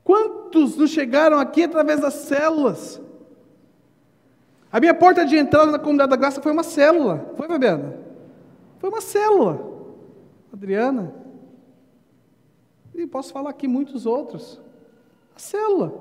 Quantos 0.03 0.75
nos 0.75 0.89
chegaram 0.89 1.37
aqui 1.37 1.63
através 1.63 1.99
das 1.99 2.15
células? 2.15 2.99
A 4.71 4.79
minha 4.79 4.93
porta 4.93 5.23
de 5.23 5.37
entrada 5.37 5.71
na 5.71 5.77
comunidade 5.77 6.09
da 6.09 6.15
graça 6.15 6.41
foi 6.41 6.51
uma 6.51 6.63
célula. 6.63 7.31
Foi, 7.37 7.47
Fabiana? 7.47 7.95
Foi 8.79 8.89
uma 8.89 9.01
célula. 9.01 9.69
Adriana, 10.51 11.13
e 13.01 13.07
posso 13.07 13.33
falar 13.33 13.49
aqui 13.49 13.67
muitos 13.67 14.05
outros. 14.05 14.61
A 15.35 15.39
célula. 15.39 15.93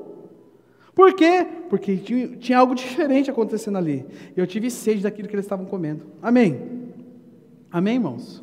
Por 0.95 1.15
quê? 1.15 1.47
Porque 1.71 1.97
tinha, 1.97 2.59
algo 2.59 2.75
diferente 2.75 3.31
acontecendo 3.31 3.79
ali. 3.79 4.05
Eu 4.37 4.47
tive 4.47 4.71
sede 4.71 5.03
daquilo 5.03 5.29
que 5.29 5.35
eles 5.35 5.45
estavam 5.45 5.65
comendo. 5.67 6.07
Amém? 6.21 6.93
Amém, 7.71 7.95
irmãos? 7.95 8.43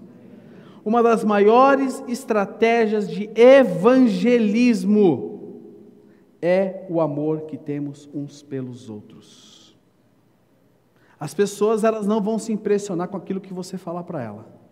Uma 0.83 1.01
das 1.03 1.23
maiores 1.23 2.03
estratégias 2.07 3.09
de 3.09 3.29
evangelismo 3.35 5.33
é 6.41 6.85
o 6.89 7.01
amor 7.01 7.41
que 7.41 7.57
temos 7.57 8.09
uns 8.13 8.41
pelos 8.43 8.89
outros. 8.89 9.75
As 11.19 11.33
pessoas 11.33 11.83
elas 11.83 12.05
não 12.05 12.21
vão 12.21 12.37
se 12.37 12.53
impressionar 12.53 13.07
com 13.07 13.17
aquilo 13.17 13.41
que 13.41 13.53
você 13.53 13.77
falar 13.77 14.03
para 14.03 14.21
ela 14.21 14.64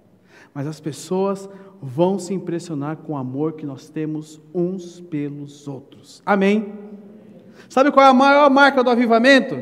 mas 0.53 0.67
as 0.67 0.79
pessoas 0.79 1.49
vão 1.81 2.19
se 2.19 2.33
impressionar 2.33 2.97
com 2.97 3.13
o 3.13 3.17
amor 3.17 3.53
que 3.53 3.65
nós 3.65 3.89
temos 3.89 4.39
uns 4.53 5.01
pelos 5.01 5.67
outros. 5.67 6.21
Amém? 6.25 6.73
Sabe 7.67 7.91
qual 7.91 8.05
é 8.05 8.09
a 8.09 8.13
maior 8.13 8.49
marca 8.49 8.83
do 8.83 8.89
avivamento? 8.89 9.55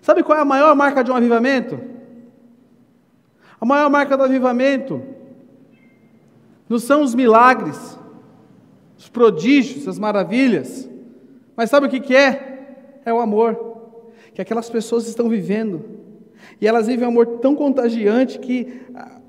Sabe 0.00 0.22
qual 0.22 0.38
é 0.38 0.42
a 0.42 0.44
maior 0.44 0.74
marca 0.74 1.02
de 1.02 1.10
um 1.10 1.16
avivamento? 1.16 1.80
A 3.60 3.64
maior 3.64 3.90
marca 3.90 4.16
do 4.16 4.24
avivamento 4.24 5.02
não 6.68 6.78
são 6.78 7.02
os 7.02 7.14
milagres, 7.14 7.98
os 8.96 9.08
prodígios, 9.08 9.86
as 9.86 9.98
maravilhas, 9.98 10.88
mas 11.56 11.70
sabe 11.70 11.86
o 11.86 11.90
que, 11.90 12.00
que 12.00 12.16
é? 12.16 13.00
É 13.04 13.12
o 13.12 13.20
amor 13.20 13.72
que 14.34 14.40
aquelas 14.40 14.70
pessoas 14.70 15.06
estão 15.06 15.28
vivendo. 15.28 15.84
E 16.60 16.66
elas 16.66 16.86
vivem 16.86 17.06
um 17.06 17.10
amor 17.10 17.26
tão 17.38 17.54
contagiante 17.54 18.38
que 18.38 18.82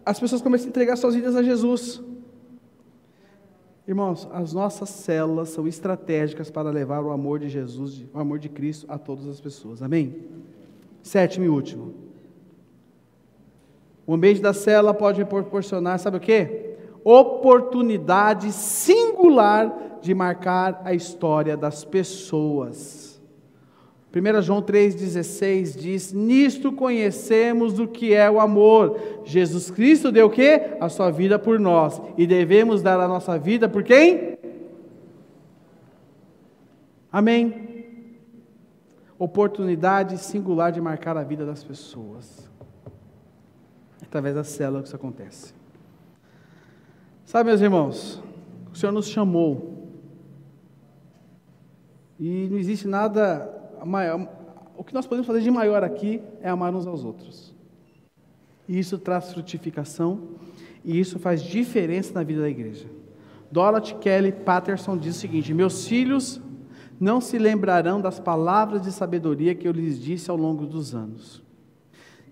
as 0.06 0.20
pessoas 0.20 0.42
começam 0.42 0.68
a 0.68 0.70
entregar 0.70 0.96
suas 0.96 1.16
vidas 1.16 1.36
a 1.36 1.44
Jesus. 1.44 2.02
Irmãos, 3.88 4.28
as 4.32 4.54
nossas 4.54 4.90
células 4.90 5.50
são 5.50 5.68
estratégicas 5.68 6.50
para 6.50 6.70
levar 6.70 7.04
o 7.04 7.12
amor 7.12 7.40
de 7.40 7.50
Jesus, 7.50 8.06
o 8.14 8.20
amor 8.20 8.40
de 8.40 8.48
Cristo 8.48 8.86
a 8.90 8.98
todas 8.98 9.28
as 9.28 9.42
pessoas. 9.42 9.82
Amém? 9.82 10.24
Sétimo 11.02 11.46
e 11.46 11.50
último. 11.50 11.94
O 14.08 14.14
ambiente 14.14 14.42
da 14.42 14.54
célula 14.54 14.94
pode 14.94 15.24
proporcionar, 15.26 16.00
sabe 16.00 16.18
o 16.18 16.20
que? 16.20 16.76
Oportunidade 17.04 18.52
singular 18.52 20.00
de 20.02 20.14
marcar 20.14 20.82
a 20.86 20.94
história 20.94 21.58
das 21.58 21.84
pessoas. 21.84 23.13
1 24.14 24.42
João 24.44 24.62
3,16 24.62 25.76
diz: 25.76 26.14
Nisto 26.14 26.72
conhecemos 26.72 27.80
o 27.80 27.88
que 27.88 28.14
é 28.14 28.30
o 28.30 28.40
amor. 28.40 29.00
Jesus 29.26 29.72
Cristo 29.72 30.12
deu 30.12 30.28
o 30.28 30.30
quê? 30.30 30.78
A 30.80 30.88
sua 30.88 31.10
vida 31.10 31.40
por 31.40 31.60
nós. 31.60 32.00
E 32.16 32.28
devemos 32.28 32.84
dar 32.84 33.00
a 33.00 33.08
nossa 33.08 33.40
vida 33.40 33.68
por 33.68 33.84
quem? 33.84 34.38
Amém. 37.12 37.88
Oportunidade 39.18 40.20
singular 40.20 40.72
de 40.72 40.80
marcar 40.80 41.18
a 41.18 41.24
vida 41.24 41.44
das 41.44 41.64
pessoas. 41.64 42.48
Através 44.00 44.36
da 44.36 44.44
célula 44.44 44.84
que 44.84 44.90
isso 44.90 44.96
acontece. 44.96 45.56
Sabe, 47.26 47.50
meus 47.50 47.62
irmãos, 47.62 48.22
o 48.72 48.76
Senhor 48.78 48.92
nos 48.92 49.08
chamou. 49.08 49.90
E 52.20 52.48
não 52.52 52.60
existe 52.60 52.88
nada 52.88 53.63
maior, 53.86 54.28
o 54.78 54.84
que 54.84 54.94
nós 54.94 55.06
podemos 55.06 55.28
fazer 55.28 55.42
de 55.42 55.52
maior 55.52 55.84
aqui 55.84 56.22
é 56.42 56.50
amar 56.50 56.74
uns 56.74 56.88
aos 56.88 57.04
outros. 57.04 57.54
E 58.68 58.80
isso 58.80 58.98
traz 58.98 59.32
frutificação 59.32 60.30
e 60.84 61.00
isso 61.00 61.20
faz 61.20 61.42
diferença 61.42 62.14
na 62.14 62.24
vida 62.24 62.42
da 62.42 62.50
igreja. 62.50 62.86
Dorothy 63.52 63.96
Kelly 63.96 64.32
Patterson 64.32 64.98
diz 64.98 65.16
o 65.16 65.20
seguinte: 65.20 65.54
Meus 65.54 65.88
filhos 65.88 66.42
não 67.00 67.20
se 67.20 67.38
lembrarão 67.38 68.00
das 68.00 68.20
palavras 68.20 68.82
de 68.82 68.92
sabedoria 68.92 69.54
que 69.54 69.68
eu 69.68 69.72
lhes 69.72 70.00
disse 70.00 70.32
ao 70.32 70.38
longo 70.38 70.66
dos 70.66 70.96
anos, 70.96 71.44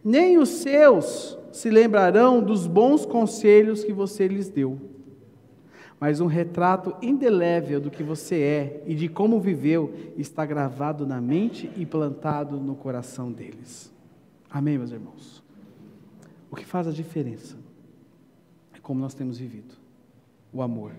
nem 0.03 0.37
os 0.37 0.49
seus 0.49 1.37
se 1.51 1.69
lembrarão 1.69 2.41
dos 2.41 2.65
bons 2.65 3.05
conselhos 3.05 3.83
que 3.83 3.93
você 3.93 4.27
lhes 4.27 4.49
deu 4.49 4.79
mas 6.01 6.19
um 6.19 6.25
retrato 6.25 6.95
indelével 6.99 7.79
do 7.79 7.91
que 7.91 8.01
você 8.01 8.41
é 8.41 8.83
e 8.87 8.95
de 8.95 9.07
como 9.07 9.39
viveu 9.39 9.93
está 10.17 10.43
gravado 10.43 11.05
na 11.05 11.21
mente 11.21 11.69
e 11.77 11.85
plantado 11.85 12.57
no 12.57 12.73
coração 12.73 13.31
deles. 13.31 13.93
Amém, 14.49 14.79
meus 14.79 14.91
irmãos? 14.91 15.43
O 16.49 16.55
que 16.55 16.65
faz 16.65 16.87
a 16.87 16.91
diferença 16.91 17.55
é 18.73 18.79
como 18.79 18.99
nós 18.99 19.13
temos 19.13 19.37
vivido 19.37 19.75
o 20.51 20.63
amor. 20.63 20.91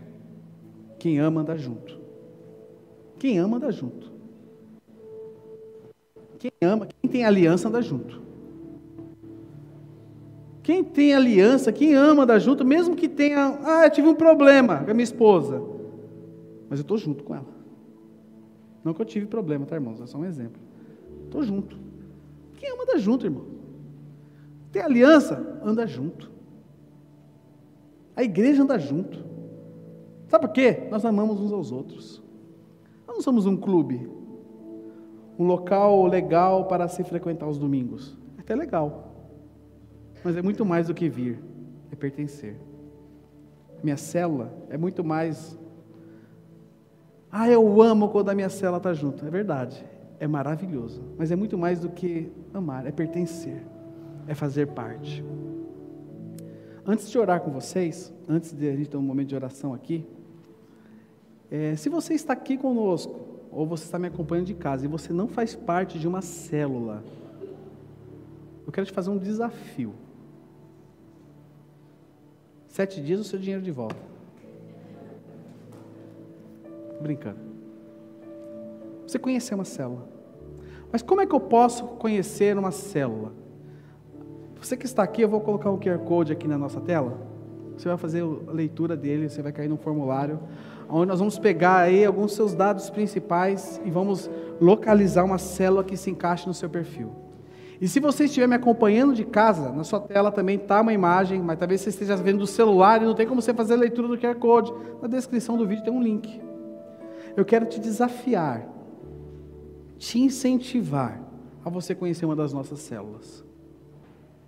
Quem 1.00 1.18
ama 1.18 1.40
anda 1.40 1.59
junto. 1.59 1.98
Quem 3.18 3.40
ama 3.40 3.57
anda 3.57 3.72
junto. 3.72 4.12
Quem 6.38 6.53
ama, 6.62 6.86
quem 6.86 7.11
tem 7.11 7.24
aliança 7.24 7.66
anda 7.66 7.82
junto. 7.82 8.21
Quem 10.62 10.84
tem 10.84 11.12
aliança, 11.12 11.72
quem 11.72 11.94
ama 11.94 12.24
dar 12.24 12.38
junto, 12.38 12.64
mesmo 12.64 12.94
que 12.94 13.08
tenha, 13.08 13.58
ah, 13.64 13.84
eu 13.84 13.90
tive 13.90 14.08
um 14.08 14.14
problema 14.14 14.84
com 14.84 14.90
a 14.90 14.94
minha 14.94 15.02
esposa, 15.04 15.60
mas 16.70 16.78
eu 16.78 16.82
estou 16.82 16.96
junto 16.96 17.24
com 17.24 17.34
ela. 17.34 17.52
Não 18.84 18.94
que 18.94 19.02
eu 19.02 19.06
tive 19.06 19.26
problema, 19.26 19.66
tá, 19.66 19.74
irmãos? 19.74 20.00
É 20.00 20.06
só 20.06 20.18
um 20.18 20.24
exemplo. 20.24 20.60
Estou 21.24 21.42
junto. 21.42 21.76
Quem 22.56 22.70
ama 22.70 22.86
dar 22.86 22.98
junto, 22.98 23.26
irmão? 23.26 23.44
Tem 24.70 24.82
aliança? 24.82 25.60
Anda 25.64 25.86
junto. 25.86 26.30
A 28.14 28.22
igreja 28.22 28.62
anda 28.62 28.78
junto. 28.78 29.24
Sabe 30.28 30.46
por 30.46 30.52
quê? 30.52 30.88
Nós 30.90 31.04
amamos 31.04 31.40
uns 31.40 31.52
aos 31.52 31.72
outros. 31.72 32.22
Nós 33.06 33.16
não 33.16 33.22
somos 33.22 33.46
um 33.46 33.56
clube, 33.56 34.08
um 35.38 35.44
local 35.44 36.06
legal 36.06 36.66
para 36.66 36.88
se 36.88 37.02
frequentar 37.04 37.46
os 37.48 37.58
domingos. 37.58 38.16
Até 38.38 38.54
legal. 38.54 39.11
Mas 40.24 40.36
é 40.36 40.42
muito 40.42 40.64
mais 40.64 40.86
do 40.86 40.94
que 40.94 41.08
vir, 41.08 41.38
é 41.90 41.96
pertencer. 41.96 42.56
Minha 43.82 43.96
célula 43.96 44.52
é 44.70 44.76
muito 44.76 45.02
mais. 45.02 45.58
Ah, 47.30 47.48
eu 47.48 47.82
amo 47.82 48.08
quando 48.08 48.28
a 48.28 48.34
minha 48.34 48.48
célula 48.48 48.76
está 48.76 48.92
junto. 48.92 49.26
É 49.26 49.30
verdade, 49.30 49.84
é 50.20 50.26
maravilhoso. 50.26 51.02
Mas 51.18 51.30
é 51.30 51.36
muito 51.36 51.58
mais 51.58 51.80
do 51.80 51.88
que 51.88 52.30
amar, 52.54 52.86
é 52.86 52.92
pertencer, 52.92 53.62
é 54.26 54.34
fazer 54.34 54.68
parte. 54.68 55.24
Antes 56.86 57.10
de 57.10 57.18
orar 57.18 57.40
com 57.40 57.50
vocês, 57.50 58.12
antes 58.28 58.52
de 58.52 58.68
a 58.68 58.76
gente 58.76 58.90
ter 58.90 58.96
um 58.96 59.02
momento 59.02 59.28
de 59.28 59.34
oração 59.34 59.72
aqui, 59.72 60.04
é, 61.50 61.76
se 61.76 61.88
você 61.88 62.14
está 62.14 62.32
aqui 62.32 62.56
conosco, 62.56 63.20
ou 63.50 63.66
você 63.66 63.84
está 63.84 63.98
me 63.98 64.06
acompanhando 64.08 64.46
de 64.46 64.54
casa, 64.54 64.84
e 64.84 64.88
você 64.88 65.12
não 65.12 65.28
faz 65.28 65.54
parte 65.54 65.98
de 65.98 66.08
uma 66.08 66.22
célula, 66.22 67.04
eu 68.66 68.72
quero 68.72 68.86
te 68.86 68.92
fazer 68.92 69.10
um 69.10 69.18
desafio. 69.18 69.92
Sete 72.72 73.02
dias 73.02 73.20
o 73.20 73.24
seu 73.24 73.38
dinheiro 73.38 73.60
de 73.60 73.70
volta. 73.70 73.96
Brincando. 77.02 77.36
Você 79.06 79.18
conheceu 79.18 79.58
uma 79.58 79.64
célula. 79.64 80.08
Mas 80.90 81.02
como 81.02 81.20
é 81.20 81.26
que 81.26 81.34
eu 81.34 81.40
posso 81.40 81.84
conhecer 81.84 82.56
uma 82.56 82.70
célula? 82.70 83.34
Você 84.58 84.74
que 84.74 84.86
está 84.86 85.02
aqui, 85.02 85.20
eu 85.20 85.28
vou 85.28 85.42
colocar 85.42 85.70
um 85.70 85.78
QR 85.78 85.98
Code 85.98 86.32
aqui 86.32 86.48
na 86.48 86.56
nossa 86.56 86.80
tela. 86.80 87.20
Você 87.76 87.90
vai 87.90 87.98
fazer 87.98 88.22
a 88.22 88.52
leitura 88.52 88.96
dele, 88.96 89.28
você 89.28 89.42
vai 89.42 89.52
cair 89.52 89.68
no 89.68 89.76
formulário, 89.76 90.40
onde 90.88 91.08
nós 91.08 91.18
vamos 91.18 91.38
pegar 91.38 91.76
aí 91.76 92.06
alguns 92.06 92.34
seus 92.34 92.54
dados 92.54 92.88
principais 92.88 93.82
e 93.84 93.90
vamos 93.90 94.30
localizar 94.58 95.24
uma 95.24 95.36
célula 95.36 95.84
que 95.84 95.96
se 95.96 96.10
encaixe 96.10 96.46
no 96.46 96.54
seu 96.54 96.70
perfil. 96.70 97.12
E 97.83 97.89
se 97.89 97.99
você 97.99 98.26
estiver 98.26 98.47
me 98.47 98.55
acompanhando 98.55 99.12
de 99.12 99.24
casa, 99.24 99.72
na 99.72 99.83
sua 99.83 99.99
tela 99.99 100.30
também 100.30 100.55
está 100.55 100.80
uma 100.80 100.93
imagem, 100.93 101.43
mas 101.43 101.59
talvez 101.59 101.80
você 101.80 101.89
esteja 101.91 102.14
vendo 102.14 102.39
do 102.39 102.47
celular 102.47 103.03
e 103.03 103.05
não 103.05 103.12
tem 103.12 103.26
como 103.26 103.43
você 103.43 103.53
fazer 103.53 103.74
a 103.74 103.76
leitura 103.76 104.07
do 104.07 104.16
QR 104.16 104.37
Code. 104.37 104.72
Na 105.03 105.09
descrição 105.09 105.59
do 105.59 105.66
vídeo 105.66 105.83
tem 105.83 105.93
um 105.93 106.01
link. 106.01 106.41
Eu 107.37 107.45
quero 107.45 107.66
te 107.66 107.80
desafiar, 107.80 108.68
te 109.99 110.20
incentivar 110.20 111.20
a 111.64 111.68
você 111.68 111.93
conhecer 111.93 112.24
uma 112.24 112.37
das 112.37 112.53
nossas 112.53 112.78
células. 112.78 113.45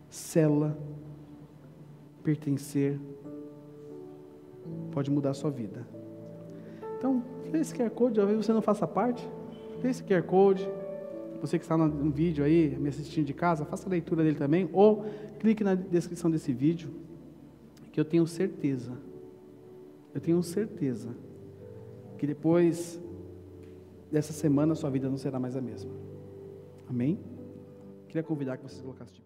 Célula, 0.08 0.78
pertencer, 2.22 3.00
pode 4.92 5.10
mudar 5.10 5.30
a 5.30 5.34
sua 5.34 5.50
vida. 5.50 5.84
Então, 6.98 7.20
vê 7.50 7.58
esse 7.58 7.74
QR 7.74 7.90
Code, 7.90 8.14
talvez 8.14 8.46
você 8.46 8.52
não 8.52 8.62
faça 8.62 8.86
parte, 8.86 9.28
vê 9.82 9.90
esse 9.90 10.04
QR 10.04 10.22
Code, 10.22 10.70
você 11.46 11.58
que 11.58 11.64
está 11.64 11.76
no 11.76 12.10
vídeo 12.10 12.42
aí, 12.42 12.74
me 12.78 12.88
assistindo 12.88 13.26
de 13.26 13.34
casa, 13.34 13.66
faça 13.66 13.86
a 13.86 13.90
leitura 13.90 14.22
dele 14.22 14.36
também, 14.36 14.68
ou 14.72 15.04
clique 15.38 15.62
na 15.62 15.74
descrição 15.74 16.30
desse 16.30 16.52
vídeo, 16.52 16.90
que 17.92 18.00
eu 18.00 18.04
tenho 18.04 18.26
certeza, 18.26 18.92
eu 20.14 20.20
tenho 20.20 20.42
certeza, 20.42 21.14
que 22.16 22.26
depois 22.26 22.98
dessa 24.10 24.32
semana 24.32 24.72
a 24.72 24.76
sua 24.76 24.88
vida 24.88 25.08
não 25.10 25.18
será 25.18 25.38
mais 25.38 25.54
a 25.54 25.60
mesma. 25.60 25.92
Amém? 26.88 27.18
Queria 28.08 28.22
convidar 28.22 28.56
que 28.56 28.62
vocês 28.62 28.80
colocassem. 28.80 29.23